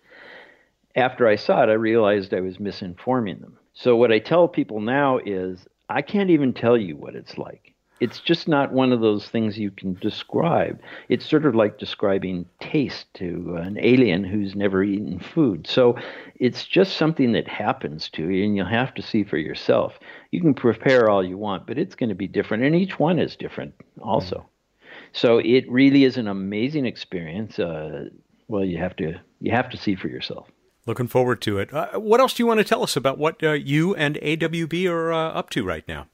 After 0.95 1.27
I 1.27 1.38
saw 1.38 1.63
it, 1.63 1.69
I 1.69 1.73
realized 1.73 2.34
I 2.34 2.41
was 2.41 2.58
misinforming 2.58 3.41
them. 3.41 3.58
So, 3.73 3.95
what 3.95 4.12
I 4.12 4.19
tell 4.19 4.47
people 4.47 4.82
now 4.82 5.19
is 5.25 5.65
I 5.89 6.01
can't 6.01 6.30
even 6.30 6.54
tell 6.54 6.77
you 6.77 6.95
what 6.95 7.15
it's 7.15 7.38
like 7.38 7.73
it's 8.02 8.20
just 8.20 8.48
not 8.48 8.74
one 8.74 8.92
of 8.92 9.00
those 9.00 9.28
things 9.28 9.60
you 9.60 9.70
can 9.70 9.94
describe. 10.02 10.82
It's 11.08 11.30
sort 11.30 11.46
of 11.46 11.54
like 11.54 11.78
describing 11.78 12.48
taste 12.60 13.06
to 13.16 13.58
an 13.62 13.78
alien 13.80 14.24
who's 14.24 14.56
never 14.56 14.84
eaten 14.84 15.20
food. 15.20 15.68
So 15.68 15.96
it's 16.36 16.66
just 16.66 16.98
something 16.98 17.32
that 17.34 17.48
happens 17.48 18.10
to 18.10 18.28
you, 18.28 18.44
and 18.44 18.56
you'll 18.56 18.66
have 18.66 18.96
to 18.96 19.04
see 19.04 19.24
for 19.24 19.38
yourself. 19.38 20.00
You 20.32 20.42
can 20.42 20.56
prepare 20.56 21.12
all 21.12 21.24
you 21.24 21.38
want, 21.38 21.68
but 21.68 21.78
it's 21.78 21.94
going 21.94 22.10
to 22.10 22.16
be 22.16 22.28
different, 22.28 22.64
and 22.64 22.76
each 22.76 22.98
one 22.98 23.20
is 23.20 23.36
different 23.36 23.76
also. 24.02 24.38
Mm. 24.38 24.46
So 25.14 25.38
it 25.38 25.70
really 25.70 26.04
is 26.04 26.18
an 26.18 26.28
amazing 26.28 26.88
experience. 26.88 27.60
Uh, 27.60 28.06
well, 28.48 28.66
you 28.66 28.80
have 28.80 28.96
to 28.96 29.14
you 29.40 29.52
have 29.52 29.70
to 29.70 29.78
see 29.78 29.96
for 29.96 30.08
yourself. 30.08 30.48
Looking 30.88 31.08
forward 31.08 31.42
to 31.42 31.60
it. 31.60 31.72
Uh, 31.72 32.00
what 32.00 32.20
else 32.20 32.34
do 32.34 32.42
you 32.42 32.48
want 32.48 32.58
to 32.58 32.64
tell 32.64 32.82
us 32.82 32.96
about 32.96 33.20
what 33.20 33.44
uh, 33.44 33.52
you 33.52 33.94
and 33.94 34.16
AWB 34.16 34.90
are 34.90 35.14
uh, 35.14 35.30
up 35.34 35.52
to 35.52 35.64
right 35.64 35.88
now? 35.88 36.08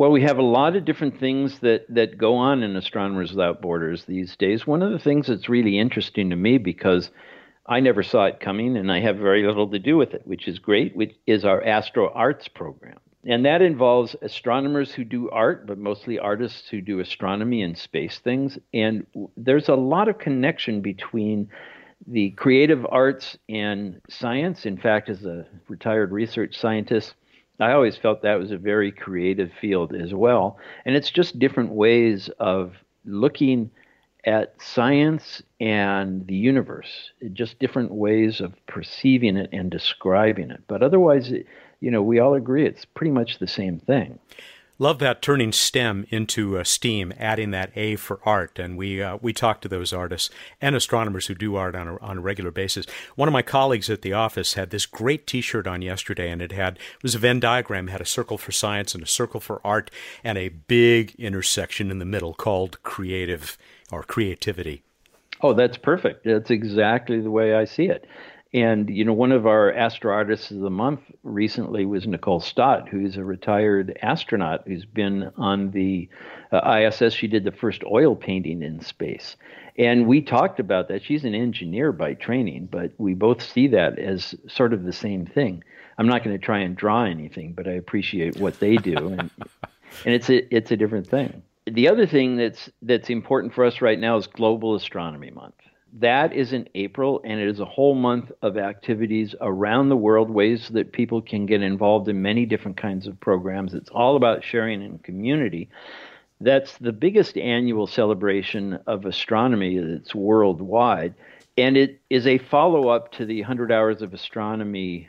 Well, 0.00 0.12
we 0.12 0.22
have 0.22 0.38
a 0.38 0.42
lot 0.42 0.76
of 0.76 0.86
different 0.86 1.20
things 1.20 1.58
that, 1.58 1.84
that 1.90 2.16
go 2.16 2.36
on 2.36 2.62
in 2.62 2.74
Astronomers 2.74 3.32
Without 3.32 3.60
Borders 3.60 4.06
these 4.06 4.34
days. 4.34 4.66
One 4.66 4.82
of 4.82 4.92
the 4.92 4.98
things 4.98 5.26
that's 5.26 5.50
really 5.50 5.78
interesting 5.78 6.30
to 6.30 6.36
me 6.36 6.56
because 6.56 7.10
I 7.66 7.80
never 7.80 8.02
saw 8.02 8.24
it 8.24 8.40
coming 8.40 8.78
and 8.78 8.90
I 8.90 9.00
have 9.00 9.18
very 9.18 9.46
little 9.46 9.68
to 9.68 9.78
do 9.78 9.98
with 9.98 10.14
it, 10.14 10.26
which 10.26 10.48
is 10.48 10.58
great, 10.58 10.96
which 10.96 11.14
is 11.26 11.44
our 11.44 11.62
Astro 11.62 12.10
Arts 12.14 12.48
program. 12.48 12.96
And 13.26 13.44
that 13.44 13.60
involves 13.60 14.16
astronomers 14.22 14.90
who 14.90 15.04
do 15.04 15.28
art, 15.28 15.66
but 15.66 15.76
mostly 15.76 16.18
artists 16.18 16.70
who 16.70 16.80
do 16.80 17.00
astronomy 17.00 17.60
and 17.60 17.76
space 17.76 18.20
things. 18.20 18.58
And 18.72 19.04
there's 19.36 19.68
a 19.68 19.74
lot 19.74 20.08
of 20.08 20.16
connection 20.16 20.80
between 20.80 21.50
the 22.06 22.30
creative 22.30 22.86
arts 22.90 23.36
and 23.50 24.00
science. 24.08 24.64
In 24.64 24.78
fact, 24.78 25.10
as 25.10 25.26
a 25.26 25.46
retired 25.68 26.10
research 26.10 26.58
scientist, 26.58 27.12
I 27.60 27.72
always 27.72 27.96
felt 27.96 28.22
that 28.22 28.38
was 28.38 28.50
a 28.50 28.56
very 28.56 28.90
creative 28.90 29.50
field 29.60 29.94
as 29.94 30.14
well. 30.14 30.58
And 30.84 30.96
it's 30.96 31.10
just 31.10 31.38
different 31.38 31.70
ways 31.70 32.30
of 32.38 32.74
looking 33.04 33.70
at 34.24 34.54
science 34.60 35.42
and 35.60 36.26
the 36.26 36.34
universe, 36.34 37.10
just 37.32 37.58
different 37.58 37.92
ways 37.92 38.40
of 38.40 38.54
perceiving 38.66 39.36
it 39.36 39.50
and 39.52 39.70
describing 39.70 40.50
it. 40.50 40.62
But 40.68 40.82
otherwise, 40.82 41.32
you 41.80 41.90
know, 41.90 42.02
we 42.02 42.18
all 42.18 42.34
agree 42.34 42.66
it's 42.66 42.84
pretty 42.84 43.12
much 43.12 43.38
the 43.38 43.46
same 43.46 43.78
thing. 43.78 44.18
Love 44.80 44.98
that 44.98 45.20
turning 45.20 45.52
STEM 45.52 46.06
into 46.08 46.56
uh, 46.56 46.64
STEAM, 46.64 47.12
adding 47.18 47.50
that 47.50 47.70
A 47.76 47.96
for 47.96 48.18
art. 48.24 48.58
And 48.58 48.78
we 48.78 49.02
uh, 49.02 49.18
we 49.20 49.34
talk 49.34 49.60
to 49.60 49.68
those 49.68 49.92
artists 49.92 50.30
and 50.58 50.74
astronomers 50.74 51.26
who 51.26 51.34
do 51.34 51.54
art 51.54 51.76
on 51.76 51.86
a, 51.86 51.98
on 51.98 52.16
a 52.16 52.20
regular 52.22 52.50
basis. 52.50 52.86
One 53.14 53.28
of 53.28 53.34
my 53.34 53.42
colleagues 53.42 53.90
at 53.90 54.00
the 54.00 54.14
office 54.14 54.54
had 54.54 54.70
this 54.70 54.86
great 54.86 55.26
T-shirt 55.26 55.66
on 55.66 55.82
yesterday, 55.82 56.30
and 56.30 56.40
it 56.40 56.52
had 56.52 56.76
it 56.76 57.02
was 57.02 57.14
a 57.14 57.18
Venn 57.18 57.40
diagram, 57.40 57.88
had 57.88 58.00
a 58.00 58.06
circle 58.06 58.38
for 58.38 58.52
science 58.52 58.94
and 58.94 59.04
a 59.04 59.06
circle 59.06 59.38
for 59.38 59.60
art, 59.62 59.90
and 60.24 60.38
a 60.38 60.48
big 60.48 61.14
intersection 61.18 61.90
in 61.90 61.98
the 61.98 62.06
middle 62.06 62.32
called 62.32 62.82
creative 62.82 63.58
or 63.92 64.02
creativity. 64.02 64.82
Oh, 65.42 65.52
that's 65.52 65.76
perfect. 65.76 66.24
That's 66.24 66.50
exactly 66.50 67.20
the 67.20 67.30
way 67.30 67.54
I 67.54 67.66
see 67.66 67.84
it. 67.90 68.06
And 68.52 68.90
you 68.90 69.04
know, 69.04 69.12
one 69.12 69.30
of 69.30 69.46
our 69.46 69.72
astro 69.72 70.12
artists 70.12 70.50
of 70.50 70.58
the 70.58 70.70
month 70.70 71.00
recently 71.22 71.84
was 71.86 72.06
Nicole 72.06 72.40
Stott, 72.40 72.88
who's 72.88 73.16
a 73.16 73.24
retired 73.24 73.96
astronaut 74.02 74.62
who's 74.66 74.84
been 74.84 75.30
on 75.36 75.70
the 75.70 76.08
uh, 76.50 76.88
ISS. 76.90 77.14
She 77.14 77.28
did 77.28 77.44
the 77.44 77.52
first 77.52 77.84
oil 77.84 78.16
painting 78.16 78.62
in 78.62 78.80
space, 78.80 79.36
and 79.78 80.08
we 80.08 80.20
talked 80.20 80.58
about 80.58 80.88
that. 80.88 81.04
She's 81.04 81.24
an 81.24 81.34
engineer 81.34 81.92
by 81.92 82.14
training, 82.14 82.68
but 82.72 82.90
we 82.98 83.14
both 83.14 83.40
see 83.40 83.68
that 83.68 84.00
as 84.00 84.34
sort 84.48 84.72
of 84.72 84.82
the 84.82 84.92
same 84.92 85.26
thing. 85.26 85.62
I'm 85.96 86.08
not 86.08 86.24
going 86.24 86.36
to 86.36 86.44
try 86.44 86.58
and 86.58 86.74
draw 86.74 87.04
anything, 87.04 87.52
but 87.52 87.68
I 87.68 87.72
appreciate 87.72 88.40
what 88.40 88.58
they 88.58 88.76
do, 88.76 88.96
and 88.96 89.30
and 90.04 90.14
it's 90.14 90.28
a 90.28 90.52
it's 90.52 90.72
a 90.72 90.76
different 90.76 91.06
thing. 91.06 91.44
The 91.66 91.88
other 91.88 92.06
thing 92.06 92.36
that's 92.36 92.68
that's 92.82 93.10
important 93.10 93.54
for 93.54 93.64
us 93.64 93.80
right 93.80 93.98
now 93.98 94.16
is 94.16 94.26
Global 94.26 94.74
Astronomy 94.74 95.30
Month 95.30 95.54
that 95.94 96.32
is 96.32 96.52
in 96.52 96.68
April, 96.74 97.20
and 97.24 97.40
it 97.40 97.48
is 97.48 97.60
a 97.60 97.64
whole 97.64 97.94
month 97.94 98.30
of 98.42 98.56
activities 98.56 99.34
around 99.40 99.88
the 99.88 99.96
world, 99.96 100.30
ways 100.30 100.68
that 100.70 100.92
people 100.92 101.20
can 101.20 101.46
get 101.46 101.62
involved 101.62 102.08
in 102.08 102.22
many 102.22 102.46
different 102.46 102.76
kinds 102.76 103.06
of 103.06 103.18
programs. 103.18 103.74
It's 103.74 103.90
all 103.90 104.16
about 104.16 104.44
sharing 104.44 104.82
and 104.82 105.02
community. 105.02 105.68
That's 106.40 106.78
the 106.78 106.92
biggest 106.92 107.36
annual 107.36 107.86
celebration 107.86 108.78
of 108.86 109.04
astronomy 109.04 109.78
that's 109.78 110.14
worldwide, 110.14 111.14
and 111.58 111.76
it 111.76 112.00
is 112.08 112.26
a 112.26 112.38
follow 112.38 112.88
up 112.88 113.12
to 113.12 113.26
the 113.26 113.40
100 113.40 113.72
Hours 113.72 114.00
of 114.00 114.14
Astronomy 114.14 115.08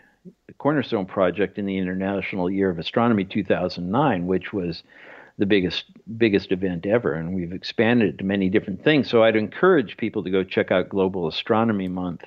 Cornerstone 0.57 1.05
Project 1.05 1.57
in 1.57 1.65
the 1.65 1.77
International 1.77 2.49
Year 2.49 2.69
of 2.69 2.79
Astronomy 2.79 3.23
2009, 3.23 4.27
which 4.27 4.51
was 4.51 4.83
the 5.41 5.45
biggest 5.47 5.85
biggest 6.19 6.51
event 6.51 6.85
ever, 6.85 7.13
and 7.13 7.33
we've 7.33 7.51
expanded 7.51 8.09
it 8.09 8.17
to 8.19 8.23
many 8.23 8.47
different 8.47 8.83
things. 8.83 9.09
So 9.09 9.23
I'd 9.23 9.35
encourage 9.35 9.97
people 9.97 10.23
to 10.23 10.29
go 10.29 10.43
check 10.43 10.69
out 10.69 10.87
Global 10.87 11.27
Astronomy 11.27 11.87
Month 11.87 12.21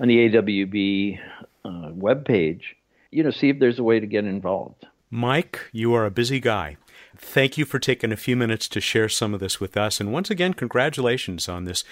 on 0.00 0.08
the 0.08 0.30
AWB 0.30 1.20
uh, 1.66 1.68
webpage. 1.92 2.62
You 3.10 3.22
know, 3.22 3.30
see 3.30 3.50
if 3.50 3.58
there's 3.58 3.78
a 3.78 3.82
way 3.82 4.00
to 4.00 4.06
get 4.06 4.24
involved. 4.24 4.86
Mike, 5.10 5.60
you 5.72 5.92
are 5.92 6.06
a 6.06 6.10
busy 6.10 6.40
guy. 6.40 6.78
Thank 7.18 7.58
you 7.58 7.66
for 7.66 7.78
taking 7.78 8.12
a 8.12 8.16
few 8.16 8.34
minutes 8.34 8.66
to 8.68 8.80
share 8.80 9.10
some 9.10 9.34
of 9.34 9.40
this 9.40 9.60
with 9.60 9.76
us. 9.76 10.00
And 10.00 10.10
once 10.10 10.30
again, 10.30 10.54
congratulations 10.54 11.50
on 11.50 11.64
this 11.64 11.84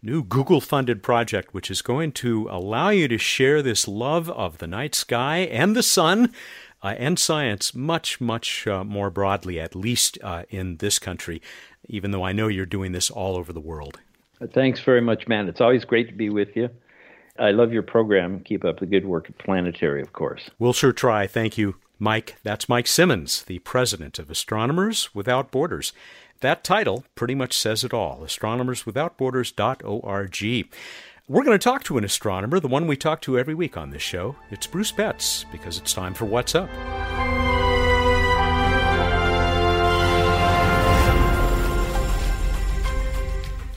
new 0.00 0.22
Google 0.22 0.60
funded 0.60 1.02
project, 1.02 1.52
which 1.52 1.72
is 1.72 1.82
going 1.82 2.12
to 2.12 2.46
allow 2.50 2.90
you 2.90 3.08
to 3.08 3.18
share 3.18 3.62
this 3.62 3.88
love 3.88 4.30
of 4.30 4.58
the 4.58 4.68
night 4.68 4.94
sky 4.94 5.38
and 5.38 5.74
the 5.74 5.82
sun 5.82 6.32
and 6.92 7.18
science 7.18 7.74
much, 7.74 8.20
much 8.20 8.66
uh, 8.66 8.84
more 8.84 9.10
broadly, 9.10 9.58
at 9.58 9.74
least 9.74 10.18
uh, 10.22 10.42
in 10.50 10.76
this 10.76 10.98
country, 10.98 11.40
even 11.88 12.10
though 12.10 12.22
I 12.22 12.32
know 12.32 12.48
you're 12.48 12.66
doing 12.66 12.92
this 12.92 13.10
all 13.10 13.36
over 13.36 13.52
the 13.52 13.60
world. 13.60 13.98
Thanks 14.52 14.80
very 14.80 15.00
much, 15.00 15.26
man. 15.26 15.48
It's 15.48 15.62
always 15.62 15.84
great 15.84 16.08
to 16.08 16.14
be 16.14 16.28
with 16.28 16.56
you. 16.56 16.68
I 17.38 17.50
love 17.50 17.72
your 17.72 17.82
program. 17.82 18.40
Keep 18.40 18.64
up 18.64 18.80
the 18.80 18.86
good 18.86 19.06
work 19.06 19.28
at 19.28 19.38
Planetary, 19.38 20.02
of 20.02 20.12
course. 20.12 20.50
We'll 20.58 20.72
sure 20.72 20.92
try. 20.92 21.26
Thank 21.26 21.58
you, 21.58 21.76
Mike. 21.98 22.36
That's 22.42 22.68
Mike 22.68 22.86
Simmons, 22.86 23.42
the 23.44 23.58
president 23.60 24.18
of 24.18 24.30
Astronomers 24.30 25.14
Without 25.14 25.50
Borders. 25.50 25.94
That 26.40 26.62
title 26.62 27.06
pretty 27.14 27.34
much 27.34 27.56
says 27.56 27.84
it 27.84 27.94
all 27.94 28.20
astronomerswithoutborders.org. 28.22 30.68
We're 31.26 31.42
going 31.42 31.58
to 31.58 31.64
talk 31.64 31.84
to 31.84 31.96
an 31.96 32.04
astronomer, 32.04 32.60
the 32.60 32.68
one 32.68 32.86
we 32.86 32.98
talk 32.98 33.22
to 33.22 33.38
every 33.38 33.54
week 33.54 33.78
on 33.78 33.88
this 33.88 34.02
show. 34.02 34.36
It's 34.50 34.66
Bruce 34.66 34.92
Betts, 34.92 35.46
because 35.50 35.78
it's 35.78 35.94
time 35.94 36.12
for 36.12 36.26
What's 36.26 36.54
Up. 36.54 36.68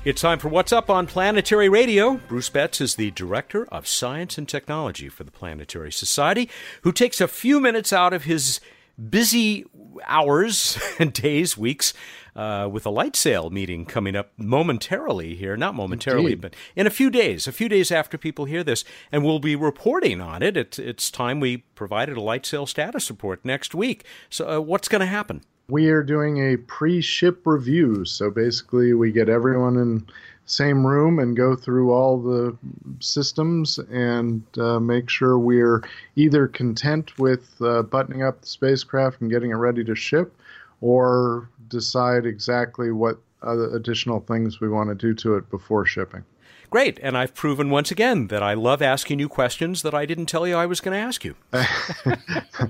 It's 0.03 0.19
time 0.19 0.39
for 0.39 0.49
What's 0.49 0.73
Up 0.73 0.89
on 0.89 1.07
Planetary 1.07 1.69
Radio. 1.69 2.15
Bruce 2.27 2.49
Betts 2.49 2.81
is 2.81 2.95
the 2.95 3.11
Director 3.11 3.65
of 3.67 3.87
Science 3.87 4.37
and 4.37 4.49
Technology 4.49 5.07
for 5.07 5.23
the 5.23 5.31
Planetary 5.31 5.93
Society, 5.93 6.49
who 6.81 6.91
takes 6.91 7.21
a 7.21 7.29
few 7.29 7.61
minutes 7.61 7.93
out 7.93 8.11
of 8.11 8.25
his 8.25 8.59
busy 8.97 9.65
hours 10.05 10.79
and 10.99 11.13
days, 11.13 11.57
weeks, 11.57 11.93
uh, 12.35 12.69
with 12.71 12.85
a 12.85 12.89
LightSail 12.89 13.51
meeting 13.51 13.85
coming 13.85 14.15
up 14.15 14.31
momentarily 14.37 15.35
here. 15.35 15.57
Not 15.57 15.75
momentarily, 15.75 16.33
Indeed. 16.33 16.41
but 16.41 16.55
in 16.75 16.85
a 16.85 16.91
few 16.91 17.09
days, 17.09 17.47
a 17.47 17.51
few 17.51 17.67
days 17.67 17.91
after 17.91 18.17
people 18.17 18.45
hear 18.45 18.63
this. 18.63 18.83
And 19.11 19.23
we'll 19.23 19.39
be 19.39 19.55
reporting 19.55 20.21
on 20.21 20.43
it. 20.43 20.55
It's, 20.55 20.79
it's 20.79 21.09
time 21.09 21.39
we 21.39 21.57
provided 21.75 22.17
a 22.17 22.21
LightSail 22.21 22.67
status 22.67 23.09
report 23.09 23.43
next 23.43 23.73
week. 23.73 24.05
So, 24.29 24.57
uh, 24.57 24.59
what's 24.61 24.87
going 24.87 25.01
to 25.01 25.07
happen? 25.07 25.41
We 25.69 25.89
are 25.89 26.03
doing 26.03 26.53
a 26.53 26.57
pre 26.57 27.01
ship 27.01 27.41
review. 27.45 28.05
So, 28.05 28.29
basically, 28.29 28.93
we 28.93 29.11
get 29.11 29.29
everyone 29.29 29.77
in 29.77 30.07
same 30.47 30.87
room 30.87 31.19
and 31.19 31.35
go 31.35 31.55
through 31.55 31.91
all 31.91 32.17
the 32.17 32.57
systems 32.99 33.77
and 33.91 34.41
uh, 34.57 34.79
make 34.79 35.09
sure 35.09 35.37
we're 35.37 35.83
either 36.15 36.47
content 36.47 37.17
with 37.19 37.49
uh, 37.61 37.83
buttoning 37.83 38.23
up 38.23 38.41
the 38.41 38.47
spacecraft 38.47 39.21
and 39.21 39.29
getting 39.29 39.51
it 39.51 39.55
ready 39.55 39.83
to 39.83 39.93
ship 39.93 40.33
or 40.81 41.49
decide 41.67 42.25
exactly 42.25 42.91
what 42.91 43.17
other 43.41 43.75
additional 43.75 44.21
things 44.21 44.59
we 44.59 44.69
want 44.69 44.89
to 44.89 44.95
do 44.95 45.13
to 45.13 45.35
it 45.35 45.49
before 45.49 45.85
shipping. 45.85 46.23
Great. 46.69 46.99
And 47.01 47.17
I've 47.17 47.33
proven 47.33 47.69
once 47.69 47.91
again 47.91 48.27
that 48.27 48.43
I 48.43 48.53
love 48.53 48.81
asking 48.81 49.19
you 49.19 49.29
questions 49.29 49.83
that 49.83 49.93
I 49.93 50.05
didn't 50.05 50.25
tell 50.25 50.47
you 50.47 50.55
I 50.55 50.65
was 50.65 50.81
going 50.81 50.97
to 50.97 51.05
ask 51.05 51.23
you. 51.23 51.35
yeah, 51.53 52.69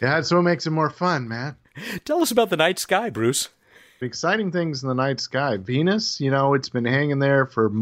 that's 0.00 0.32
what 0.32 0.42
makes 0.42 0.66
it 0.66 0.70
more 0.70 0.90
fun, 0.90 1.28
Matt. 1.28 1.56
Tell 2.04 2.22
us 2.22 2.30
about 2.30 2.50
the 2.50 2.56
night 2.56 2.78
sky, 2.78 3.10
Bruce 3.10 3.50
exciting 4.00 4.52
things 4.52 4.82
in 4.82 4.88
the 4.88 4.94
night 4.94 5.20
sky. 5.20 5.56
Venus, 5.56 6.20
you 6.20 6.30
know, 6.30 6.54
it's 6.54 6.68
been 6.68 6.84
hanging 6.84 7.18
there 7.18 7.46
for 7.46 7.72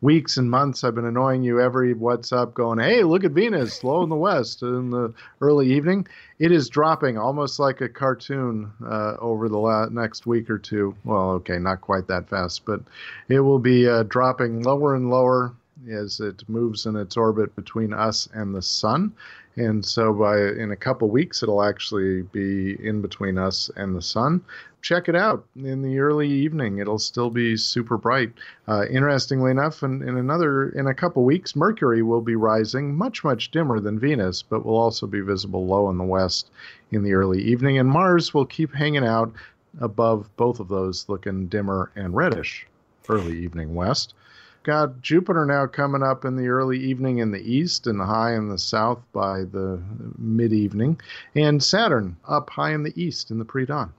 weeks 0.00 0.36
and 0.36 0.50
months. 0.50 0.84
I've 0.84 0.94
been 0.94 1.06
annoying 1.06 1.42
you 1.42 1.60
every 1.60 1.94
what's 1.94 2.32
up, 2.32 2.54
going, 2.54 2.78
hey, 2.78 3.02
look 3.02 3.24
at 3.24 3.32
Venus, 3.32 3.82
low 3.82 4.02
in 4.02 4.08
the 4.08 4.16
west 4.16 4.62
in 4.62 4.90
the 4.90 5.12
early 5.40 5.72
evening. 5.72 6.06
It 6.38 6.52
is 6.52 6.68
dropping 6.68 7.18
almost 7.18 7.58
like 7.58 7.80
a 7.80 7.88
cartoon 7.88 8.70
uh, 8.84 9.16
over 9.18 9.48
the 9.48 9.58
la- 9.58 9.88
next 9.88 10.26
week 10.26 10.50
or 10.50 10.58
two. 10.58 10.94
Well, 11.04 11.30
okay, 11.32 11.58
not 11.58 11.80
quite 11.80 12.08
that 12.08 12.28
fast, 12.28 12.64
but 12.64 12.80
it 13.28 13.40
will 13.40 13.58
be 13.58 13.88
uh, 13.88 14.04
dropping 14.04 14.62
lower 14.62 14.94
and 14.94 15.10
lower 15.10 15.52
as 15.90 16.20
it 16.20 16.48
moves 16.48 16.86
in 16.86 16.96
its 16.96 17.16
orbit 17.16 17.54
between 17.56 17.92
us 17.92 18.28
and 18.34 18.54
the 18.54 18.62
sun. 18.62 19.12
And 19.56 19.84
so 19.84 20.12
by 20.12 20.38
in 20.38 20.70
a 20.70 20.76
couple 20.76 21.10
weeks 21.10 21.42
it'll 21.42 21.62
actually 21.62 22.22
be 22.22 22.76
in 22.84 23.02
between 23.02 23.38
us 23.38 23.70
and 23.76 23.94
the 23.94 24.02
sun 24.02 24.42
check 24.82 25.08
it 25.08 25.14
out 25.14 25.44
in 25.56 25.80
the 25.80 26.00
early 26.00 26.28
evening. 26.28 26.78
It'll 26.78 26.98
still 26.98 27.30
be 27.30 27.56
super 27.56 27.96
bright. 27.96 28.32
Uh, 28.68 28.84
interestingly 28.90 29.52
enough, 29.52 29.82
in, 29.82 30.02
in 30.06 30.16
another 30.16 30.68
in 30.70 30.88
a 30.88 30.94
couple 30.94 31.24
weeks, 31.24 31.56
Mercury 31.56 32.02
will 32.02 32.20
be 32.20 32.36
rising 32.36 32.94
much 32.94 33.24
much 33.24 33.50
dimmer 33.50 33.80
than 33.80 33.98
Venus, 33.98 34.42
but 34.42 34.66
will 34.66 34.76
also 34.76 35.06
be 35.06 35.20
visible 35.20 35.66
low 35.66 35.88
in 35.88 35.96
the 35.96 36.04
west 36.04 36.50
in 36.90 37.02
the 37.02 37.14
early 37.14 37.40
evening. 37.42 37.78
And 37.78 37.88
Mars 37.88 38.34
will 38.34 38.44
keep 38.44 38.74
hanging 38.74 39.06
out 39.06 39.32
above 39.80 40.28
both 40.36 40.60
of 40.60 40.68
those, 40.68 41.08
looking 41.08 41.46
dimmer 41.46 41.90
and 41.96 42.14
reddish 42.14 42.66
early 43.08 43.38
evening 43.38 43.74
west. 43.74 44.14
Got 44.62 45.02
Jupiter 45.02 45.44
now 45.44 45.66
coming 45.66 46.02
up 46.02 46.24
in 46.24 46.36
the 46.36 46.48
early 46.48 46.78
evening 46.78 47.18
in 47.18 47.32
the 47.32 47.42
east 47.42 47.86
and 47.86 48.00
high 48.00 48.34
in 48.34 48.48
the 48.48 48.58
south 48.58 49.00
by 49.12 49.40
the 49.40 49.82
mid 50.16 50.52
evening, 50.52 51.00
and 51.34 51.62
Saturn 51.62 52.16
up 52.28 52.50
high 52.50 52.72
in 52.72 52.82
the 52.82 53.02
east 53.02 53.30
in 53.30 53.38
the 53.38 53.44
pre 53.44 53.66
dawn 53.66 53.92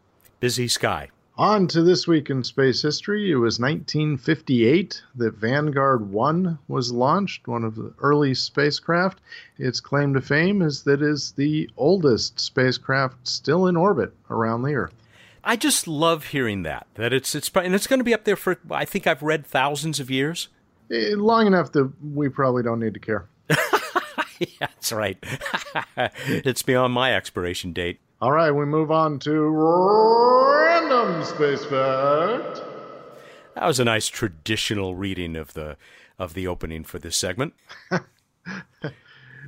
busy 0.44 0.68
sky. 0.68 1.10
On 1.38 1.68
to 1.68 1.82
this 1.82 2.06
week 2.06 2.30
in 2.30 2.44
space 2.44 2.82
history. 2.82 3.32
It 3.32 3.36
was 3.36 3.62
1958 3.62 5.02
that 5.16 5.36
Vanguard 5.36 6.12
1 6.12 6.60
was 6.68 6.92
launched, 6.92 7.48
one 7.48 7.64
of 7.64 7.76
the 7.76 7.94
early 8.00 8.34
spacecraft. 8.34 9.22
Its 9.58 9.80
claim 9.80 10.14
to 10.16 10.22
fame 10.22 10.62
is 10.62 10.84
that 10.84 11.02
it 11.02 11.08
is 11.08 11.32
the 11.32 11.70
oldest 11.78 12.42
spacecraft 12.42 13.26
still 13.26 13.68
in 13.68 13.78
orbit 13.78 14.14
around 14.30 14.64
the 14.64 14.76
Earth. 14.76 14.94
I 15.44 15.56
just 15.56 15.88
love 15.88 16.28
hearing 16.28 16.64
that. 16.64 16.88
That 16.96 17.14
it's 17.14 17.36
it's 17.36 17.52
and 17.56 17.76
it's 17.76 17.88
going 17.88 18.00
to 18.00 18.04
be 18.04 18.14
up 18.14 18.24
there 18.24 18.36
for 18.36 18.58
I 18.72 18.86
think 18.86 19.08
I've 19.08 19.22
read 19.22 19.46
thousands 19.46 20.00
of 20.00 20.10
years. 20.10 20.48
Eh, 20.92 21.14
long 21.16 21.48
enough 21.48 21.72
that 21.74 21.92
we 22.02 22.30
probably 22.30 22.64
don't 22.64 22.80
need 22.80 22.94
to 22.94 23.00
care. 23.00 23.28
yeah, 24.40 24.48
that's 24.60 24.92
right. 24.92 25.18
it's 26.28 26.62
beyond 26.62 26.94
my 26.94 27.14
expiration 27.14 27.74
date. 27.74 28.00
All 28.22 28.32
right, 28.32 28.52
we 28.52 28.66
move 28.66 28.90
on 28.90 29.20
to 29.20 29.50
random 29.50 31.24
space 31.26 31.66
fact. 31.66 32.62
That 33.56 33.66
was 33.68 33.80
a 33.80 33.86
nice 33.86 34.08
traditional 34.08 34.96
reading 34.96 35.36
of 35.36 35.54
the 35.54 35.78
of 36.18 36.34
the 36.34 36.48
opening 36.48 36.84
for 36.84 37.00
this 37.00 37.18
segment. 37.18 37.54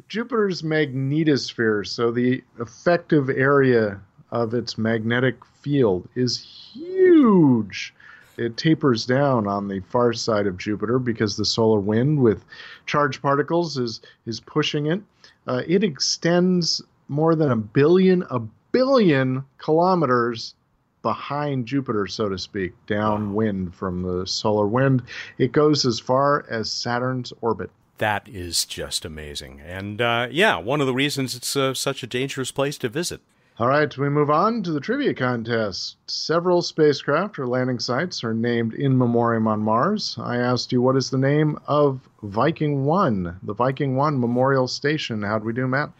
Jupiter's 0.09 0.61
magnetosphere, 0.61 1.87
so 1.87 2.11
the 2.11 2.43
effective 2.59 3.29
area 3.29 4.01
of 4.31 4.53
its 4.53 4.77
magnetic 4.77 5.43
field 5.61 6.07
is 6.15 6.71
huge. 6.73 7.93
It 8.37 8.57
tapers 8.57 9.05
down 9.05 9.47
on 9.47 9.67
the 9.67 9.79
far 9.79 10.11
side 10.13 10.45
of 10.45 10.57
Jupiter 10.57 10.99
because 10.99 11.37
the 11.37 11.45
solar 11.45 11.79
wind 11.79 12.19
with 12.19 12.43
charged 12.85 13.21
particles 13.21 13.77
is 13.77 14.01
is 14.25 14.39
pushing 14.41 14.87
it. 14.87 15.01
Uh, 15.47 15.61
it 15.67 15.83
extends 15.83 16.81
more 17.07 17.35
than 17.35 17.51
a 17.51 17.55
billion, 17.55 18.23
a 18.29 18.39
billion 18.71 19.45
kilometers 19.57 20.55
behind 21.01 21.67
Jupiter, 21.67 22.07
so 22.07 22.27
to 22.29 22.37
speak, 22.37 22.73
downwind 22.87 23.75
from 23.75 24.01
the 24.01 24.25
solar 24.25 24.65
wind. 24.65 25.03
It 25.37 25.51
goes 25.51 25.85
as 25.85 25.99
far 25.99 26.45
as 26.49 26.71
Saturn's 26.71 27.31
orbit. 27.41 27.69
That 27.99 28.27
is 28.27 28.65
just 28.65 29.05
amazing. 29.05 29.61
And 29.61 30.01
uh, 30.01 30.27
yeah, 30.31 30.57
one 30.57 30.81
of 30.81 30.87
the 30.87 30.93
reasons 30.93 31.35
it's 31.35 31.55
uh, 31.55 31.73
such 31.73 32.03
a 32.03 32.07
dangerous 32.07 32.51
place 32.51 32.77
to 32.79 32.89
visit. 32.89 33.21
All 33.57 33.69
right, 33.69 33.97
we 33.97 34.09
move 34.09 34.29
on 34.29 34.63
to 34.63 34.73
the 34.73 34.81
trivia 34.81 35.13
contest. 35.13 35.95
Several 36.07 36.61
spacecraft 36.61 37.39
or 37.39 37.47
landing 37.47 37.79
sites 37.79 38.21
are 38.21 38.33
named 38.33 38.73
in 38.73 38.97
memoriam 38.97 39.47
on 39.47 39.61
Mars. 39.61 40.17
I 40.19 40.35
asked 40.35 40.73
you 40.73 40.81
what 40.81 40.97
is 40.97 41.09
the 41.09 41.17
name 41.17 41.57
of 41.65 42.01
Viking 42.21 42.83
1, 42.83 43.39
the 43.43 43.53
Viking 43.53 43.95
1 43.95 44.19
Memorial 44.19 44.67
Station. 44.67 45.21
How'd 45.21 45.45
we 45.45 45.53
do, 45.53 45.67
Matt? 45.67 45.91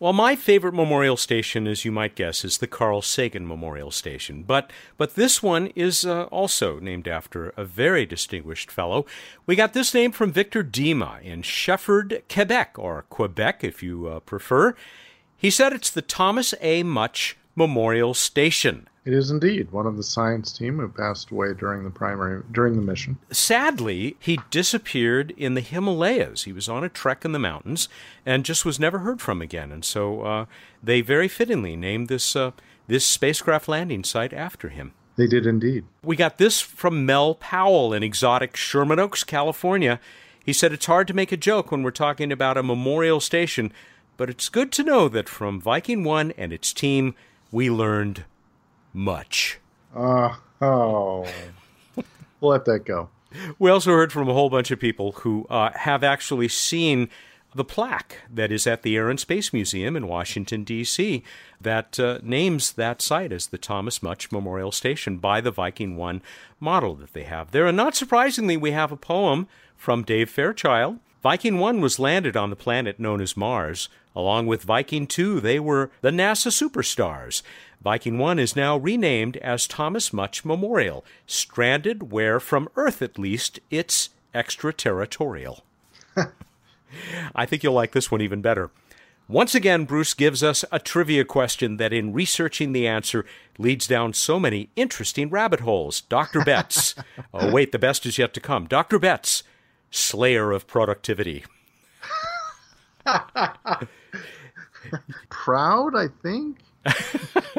Well, 0.00 0.14
my 0.14 0.34
favorite 0.36 0.72
memorial 0.72 1.18
station, 1.18 1.66
as 1.66 1.84
you 1.84 1.92
might 1.92 2.14
guess, 2.14 2.46
is 2.46 2.56
the 2.56 2.66
Carl 2.66 3.02
Sagan 3.02 3.46
Memorial 3.46 3.90
Station. 3.90 4.42
But 4.42 4.70
but 4.96 5.14
this 5.14 5.42
one 5.42 5.66
is 5.76 6.06
uh, 6.06 6.22
also 6.24 6.80
named 6.80 7.06
after 7.06 7.50
a 7.58 7.64
very 7.66 8.06
distinguished 8.06 8.70
fellow. 8.70 9.04
We 9.44 9.54
got 9.54 9.74
this 9.74 9.92
name 9.92 10.12
from 10.12 10.32
Victor 10.32 10.64
Dima 10.64 11.20
in 11.20 11.42
Shefford, 11.42 12.22
Quebec, 12.32 12.78
or 12.78 13.04
Quebec 13.10 13.62
if 13.62 13.82
you 13.82 14.06
uh, 14.06 14.20
prefer. 14.20 14.74
He 15.42 15.50
said 15.50 15.72
it's 15.72 15.90
the 15.90 16.02
Thomas 16.02 16.54
A. 16.60 16.84
Mutch 16.84 17.36
Memorial 17.56 18.14
Station. 18.14 18.86
It 19.04 19.12
is 19.12 19.28
indeed 19.28 19.72
one 19.72 19.88
of 19.88 19.96
the 19.96 20.04
science 20.04 20.52
team 20.52 20.78
who 20.78 20.86
passed 20.86 21.32
away 21.32 21.52
during 21.52 21.82
the 21.82 21.90
primary 21.90 22.44
during 22.52 22.76
the 22.76 22.82
mission. 22.82 23.18
Sadly, 23.32 24.14
he 24.20 24.38
disappeared 24.52 25.34
in 25.36 25.54
the 25.54 25.60
Himalayas. 25.60 26.44
He 26.44 26.52
was 26.52 26.68
on 26.68 26.84
a 26.84 26.88
trek 26.88 27.24
in 27.24 27.32
the 27.32 27.40
mountains 27.40 27.88
and 28.24 28.44
just 28.44 28.64
was 28.64 28.78
never 28.78 29.00
heard 29.00 29.20
from 29.20 29.42
again. 29.42 29.72
And 29.72 29.84
so 29.84 30.22
uh, 30.22 30.46
they 30.80 31.00
very 31.00 31.26
fittingly 31.26 31.74
named 31.74 32.06
this 32.06 32.36
uh, 32.36 32.52
this 32.86 33.04
spacecraft 33.04 33.66
landing 33.66 34.04
site 34.04 34.32
after 34.32 34.68
him. 34.68 34.92
They 35.16 35.26
did 35.26 35.44
indeed. 35.44 35.84
We 36.04 36.14
got 36.14 36.38
this 36.38 36.60
from 36.60 37.04
Mel 37.04 37.34
Powell 37.34 37.92
in 37.92 38.04
exotic 38.04 38.54
Sherman 38.54 39.00
Oaks, 39.00 39.24
California. 39.24 39.98
He 40.44 40.52
said 40.52 40.72
it's 40.72 40.86
hard 40.86 41.08
to 41.08 41.14
make 41.14 41.32
a 41.32 41.36
joke 41.36 41.72
when 41.72 41.82
we're 41.82 41.90
talking 41.90 42.30
about 42.30 42.56
a 42.56 42.62
memorial 42.62 43.20
station, 43.20 43.72
but 44.16 44.30
it's 44.30 44.48
good 44.48 44.72
to 44.72 44.82
know 44.82 45.08
that 45.08 45.28
from 45.28 45.60
Viking 45.60 46.04
1 46.04 46.32
and 46.32 46.52
its 46.52 46.72
team, 46.72 47.14
we 47.50 47.70
learned 47.70 48.24
much. 48.92 49.58
Uh, 49.94 50.34
oh. 50.60 51.26
we'll 52.40 52.52
let 52.52 52.64
that 52.64 52.84
go. 52.84 53.08
We 53.58 53.70
also 53.70 53.92
heard 53.92 54.12
from 54.12 54.28
a 54.28 54.34
whole 54.34 54.50
bunch 54.50 54.70
of 54.70 54.78
people 54.78 55.12
who 55.12 55.46
uh, 55.48 55.70
have 55.74 56.04
actually 56.04 56.48
seen 56.48 57.08
the 57.54 57.64
plaque 57.64 58.18
that 58.32 58.50
is 58.50 58.66
at 58.66 58.82
the 58.82 58.96
Air 58.96 59.10
and 59.10 59.20
Space 59.20 59.52
Museum 59.52 59.96
in 59.96 60.08
Washington, 60.08 60.64
D.C., 60.64 61.22
that 61.60 62.00
uh, 62.00 62.18
names 62.22 62.72
that 62.72 63.02
site 63.02 63.32
as 63.32 63.48
the 63.48 63.58
Thomas 63.58 64.02
Mutch 64.02 64.32
Memorial 64.32 64.72
Station 64.72 65.18
by 65.18 65.40
the 65.40 65.50
Viking 65.50 65.96
1 65.96 66.22
model 66.60 66.94
that 66.96 67.12
they 67.12 67.24
have 67.24 67.50
there. 67.50 67.66
And 67.66 67.76
not 67.76 67.94
surprisingly, 67.94 68.56
we 68.56 68.70
have 68.72 68.90
a 68.90 68.96
poem 68.96 69.48
from 69.76 70.02
Dave 70.02 70.30
Fairchild. 70.30 70.98
Viking 71.22 71.58
1 71.58 71.80
was 71.80 72.00
landed 72.00 72.36
on 72.36 72.50
the 72.50 72.56
planet 72.56 72.98
known 72.98 73.20
as 73.20 73.36
Mars. 73.36 73.88
Along 74.14 74.46
with 74.48 74.64
Viking 74.64 75.06
2, 75.06 75.38
they 75.38 75.60
were 75.60 75.92
the 76.00 76.10
NASA 76.10 76.50
superstars. 76.50 77.42
Viking 77.80 78.18
1 78.18 78.40
is 78.40 78.56
now 78.56 78.76
renamed 78.76 79.36
as 79.36 79.68
Thomas 79.68 80.12
Mutch 80.12 80.44
Memorial, 80.44 81.04
stranded 81.24 82.10
where, 82.10 82.40
from 82.40 82.68
Earth 82.74 83.00
at 83.02 83.20
least, 83.20 83.60
it's 83.70 84.10
extraterritorial. 84.34 85.62
I 87.36 87.46
think 87.46 87.62
you'll 87.62 87.72
like 87.72 87.92
this 87.92 88.10
one 88.10 88.20
even 88.20 88.42
better. 88.42 88.70
Once 89.28 89.54
again, 89.54 89.84
Bruce 89.84 90.14
gives 90.14 90.42
us 90.42 90.64
a 90.72 90.80
trivia 90.80 91.24
question 91.24 91.76
that, 91.76 91.92
in 91.92 92.12
researching 92.12 92.72
the 92.72 92.88
answer, 92.88 93.24
leads 93.58 93.86
down 93.86 94.12
so 94.12 94.40
many 94.40 94.70
interesting 94.74 95.30
rabbit 95.30 95.60
holes. 95.60 96.00
Dr. 96.00 96.44
Betts. 96.44 96.96
oh, 97.32 97.50
wait, 97.52 97.70
the 97.70 97.78
best 97.78 98.04
is 98.04 98.18
yet 98.18 98.34
to 98.34 98.40
come. 98.40 98.66
Dr. 98.66 98.98
Betts, 98.98 99.44
slayer 99.92 100.50
of 100.50 100.66
productivity. 100.66 101.44
Proud, 105.30 105.94
I 105.94 106.08
think. 106.22 106.58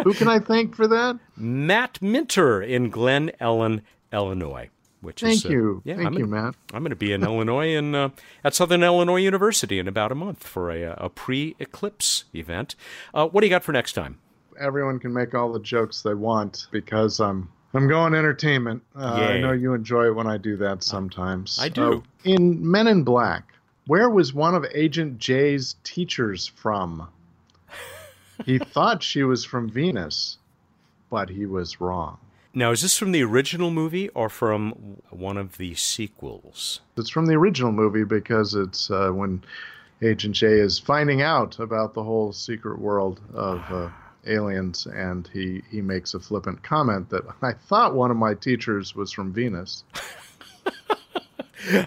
Who 0.03 0.13
can 0.13 0.27
I 0.27 0.39
thank 0.39 0.75
for 0.75 0.87
that? 0.87 1.17
Matt 1.37 2.01
Minter 2.01 2.61
in 2.61 2.89
Glen 2.89 3.31
Ellyn, 3.39 3.81
Illinois. 4.11 4.69
Which 4.99 5.19
thank 5.19 5.35
is, 5.35 5.45
uh, 5.45 5.49
you, 5.49 5.81
yeah, 5.83 5.95
thank 5.95 6.07
I'm 6.07 6.13
you, 6.13 6.23
in, 6.23 6.29
Matt. 6.29 6.55
I'm 6.73 6.81
going 6.81 6.91
to 6.91 6.95
be 6.95 7.11
in 7.11 7.23
Illinois 7.23 7.75
and 7.75 7.93
uh, 7.93 8.09
at 8.41 8.55
Southern 8.55 8.83
Illinois 8.83 9.19
University 9.19 9.77
in 9.77 9.87
about 9.89 10.13
a 10.13 10.15
month 10.15 10.47
for 10.47 10.71
a, 10.71 10.95
a 10.97 11.09
pre-eclipse 11.09 12.23
event. 12.33 12.75
Uh, 13.13 13.27
what 13.27 13.41
do 13.41 13.47
you 13.47 13.49
got 13.49 13.65
for 13.65 13.73
next 13.73 13.93
time? 13.93 14.19
Everyone 14.57 14.99
can 14.99 15.11
make 15.13 15.33
all 15.33 15.51
the 15.51 15.59
jokes 15.59 16.03
they 16.03 16.13
want 16.13 16.67
because 16.71 17.19
I'm 17.19 17.49
I'm 17.73 17.87
going 17.87 18.13
entertainment. 18.13 18.83
Uh, 18.95 19.13
I 19.13 19.39
know 19.39 19.51
you 19.51 19.73
enjoy 19.73 20.07
it 20.07 20.15
when 20.15 20.27
I 20.27 20.37
do 20.37 20.55
that 20.57 20.83
sometimes. 20.83 21.57
I 21.59 21.69
do. 21.69 21.93
Uh, 21.93 22.01
in 22.23 22.69
Men 22.69 22.87
in 22.87 23.03
Black, 23.03 23.51
where 23.87 24.09
was 24.09 24.33
one 24.33 24.53
of 24.53 24.65
Agent 24.73 25.17
J's 25.17 25.75
teachers 25.83 26.47
from? 26.47 27.07
he 28.45 28.59
thought 28.59 29.01
she 29.01 29.23
was 29.23 29.43
from 29.43 29.69
Venus, 29.69 30.37
but 31.09 31.29
he 31.29 31.45
was 31.45 31.81
wrong. 31.81 32.17
Now, 32.53 32.71
is 32.71 32.83
this 32.83 32.95
from 32.95 33.11
the 33.11 33.23
original 33.23 33.71
movie 33.71 34.09
or 34.09 34.29
from 34.29 35.01
one 35.09 35.37
of 35.37 35.57
the 35.57 35.73
sequels? 35.73 36.81
It's 36.95 37.09
from 37.09 37.25
the 37.25 37.33
original 37.33 37.71
movie 37.71 38.03
because 38.03 38.53
it's 38.53 38.91
uh, 38.91 39.09
when 39.09 39.43
Agent 40.03 40.35
J 40.35 40.59
is 40.59 40.77
finding 40.77 41.23
out 41.23 41.57
about 41.57 41.95
the 41.95 42.03
whole 42.03 42.31
secret 42.31 42.77
world 42.77 43.21
of 43.33 43.59
uh, 43.71 43.89
aliens, 44.27 44.85
and 44.85 45.29
he, 45.33 45.63
he 45.69 45.81
makes 45.81 46.13
a 46.13 46.19
flippant 46.19 46.63
comment 46.63 47.09
that 47.09 47.23
I 47.41 47.53
thought 47.53 47.95
one 47.95 48.11
of 48.11 48.17
my 48.17 48.33
teachers 48.33 48.95
was 48.95 49.11
from 49.11 49.33
Venus. 49.33 49.83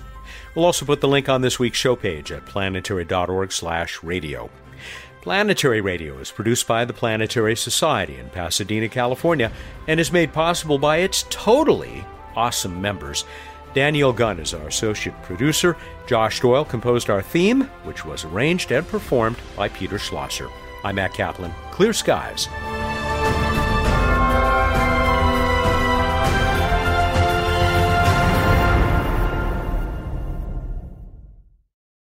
We'll 0.55 0.67
also 0.67 0.87
put 0.87 1.01
the 1.01 1.09
link 1.09 1.29
on 1.29 1.41
this 1.41 1.59
week's 1.59 1.79
show 1.79 1.97
page 1.97 2.31
at 2.31 2.47
planetary.org/radio. 2.47 4.51
Planetary 5.23 5.81
Radio 5.81 6.19
is 6.19 6.33
produced 6.33 6.67
by 6.67 6.85
the 6.85 6.93
Planetary 6.93 7.55
Society 7.55 8.19
in 8.19 8.29
Pasadena, 8.31 8.89
California, 8.89 9.53
and 9.87 10.01
is 10.01 10.11
made 10.11 10.33
possible 10.33 10.79
by 10.79 10.97
its 10.97 11.25
totally 11.31 12.05
awesome 12.35 12.83
members. 12.83 13.25
Daniel 13.73 14.13
Gunn 14.13 14.41
is 14.41 14.53
our 14.53 14.67
associate 14.67 15.15
producer. 15.23 15.77
Josh 16.09 16.41
Doyle 16.41 16.65
composed 16.65 17.09
our 17.09 17.23
theme, 17.23 17.63
which 17.85 18.05
was 18.05 18.25
arranged 18.25 18.73
and 18.73 18.87
performed 18.89 19.37
by 19.57 19.69
Peter 19.69 19.97
Schlosser. 19.97 20.49
I'm 20.83 20.97
Matt 20.97 21.15
Kaplan. 21.15 21.55
Clear 21.71 21.93
skies. 21.93 22.49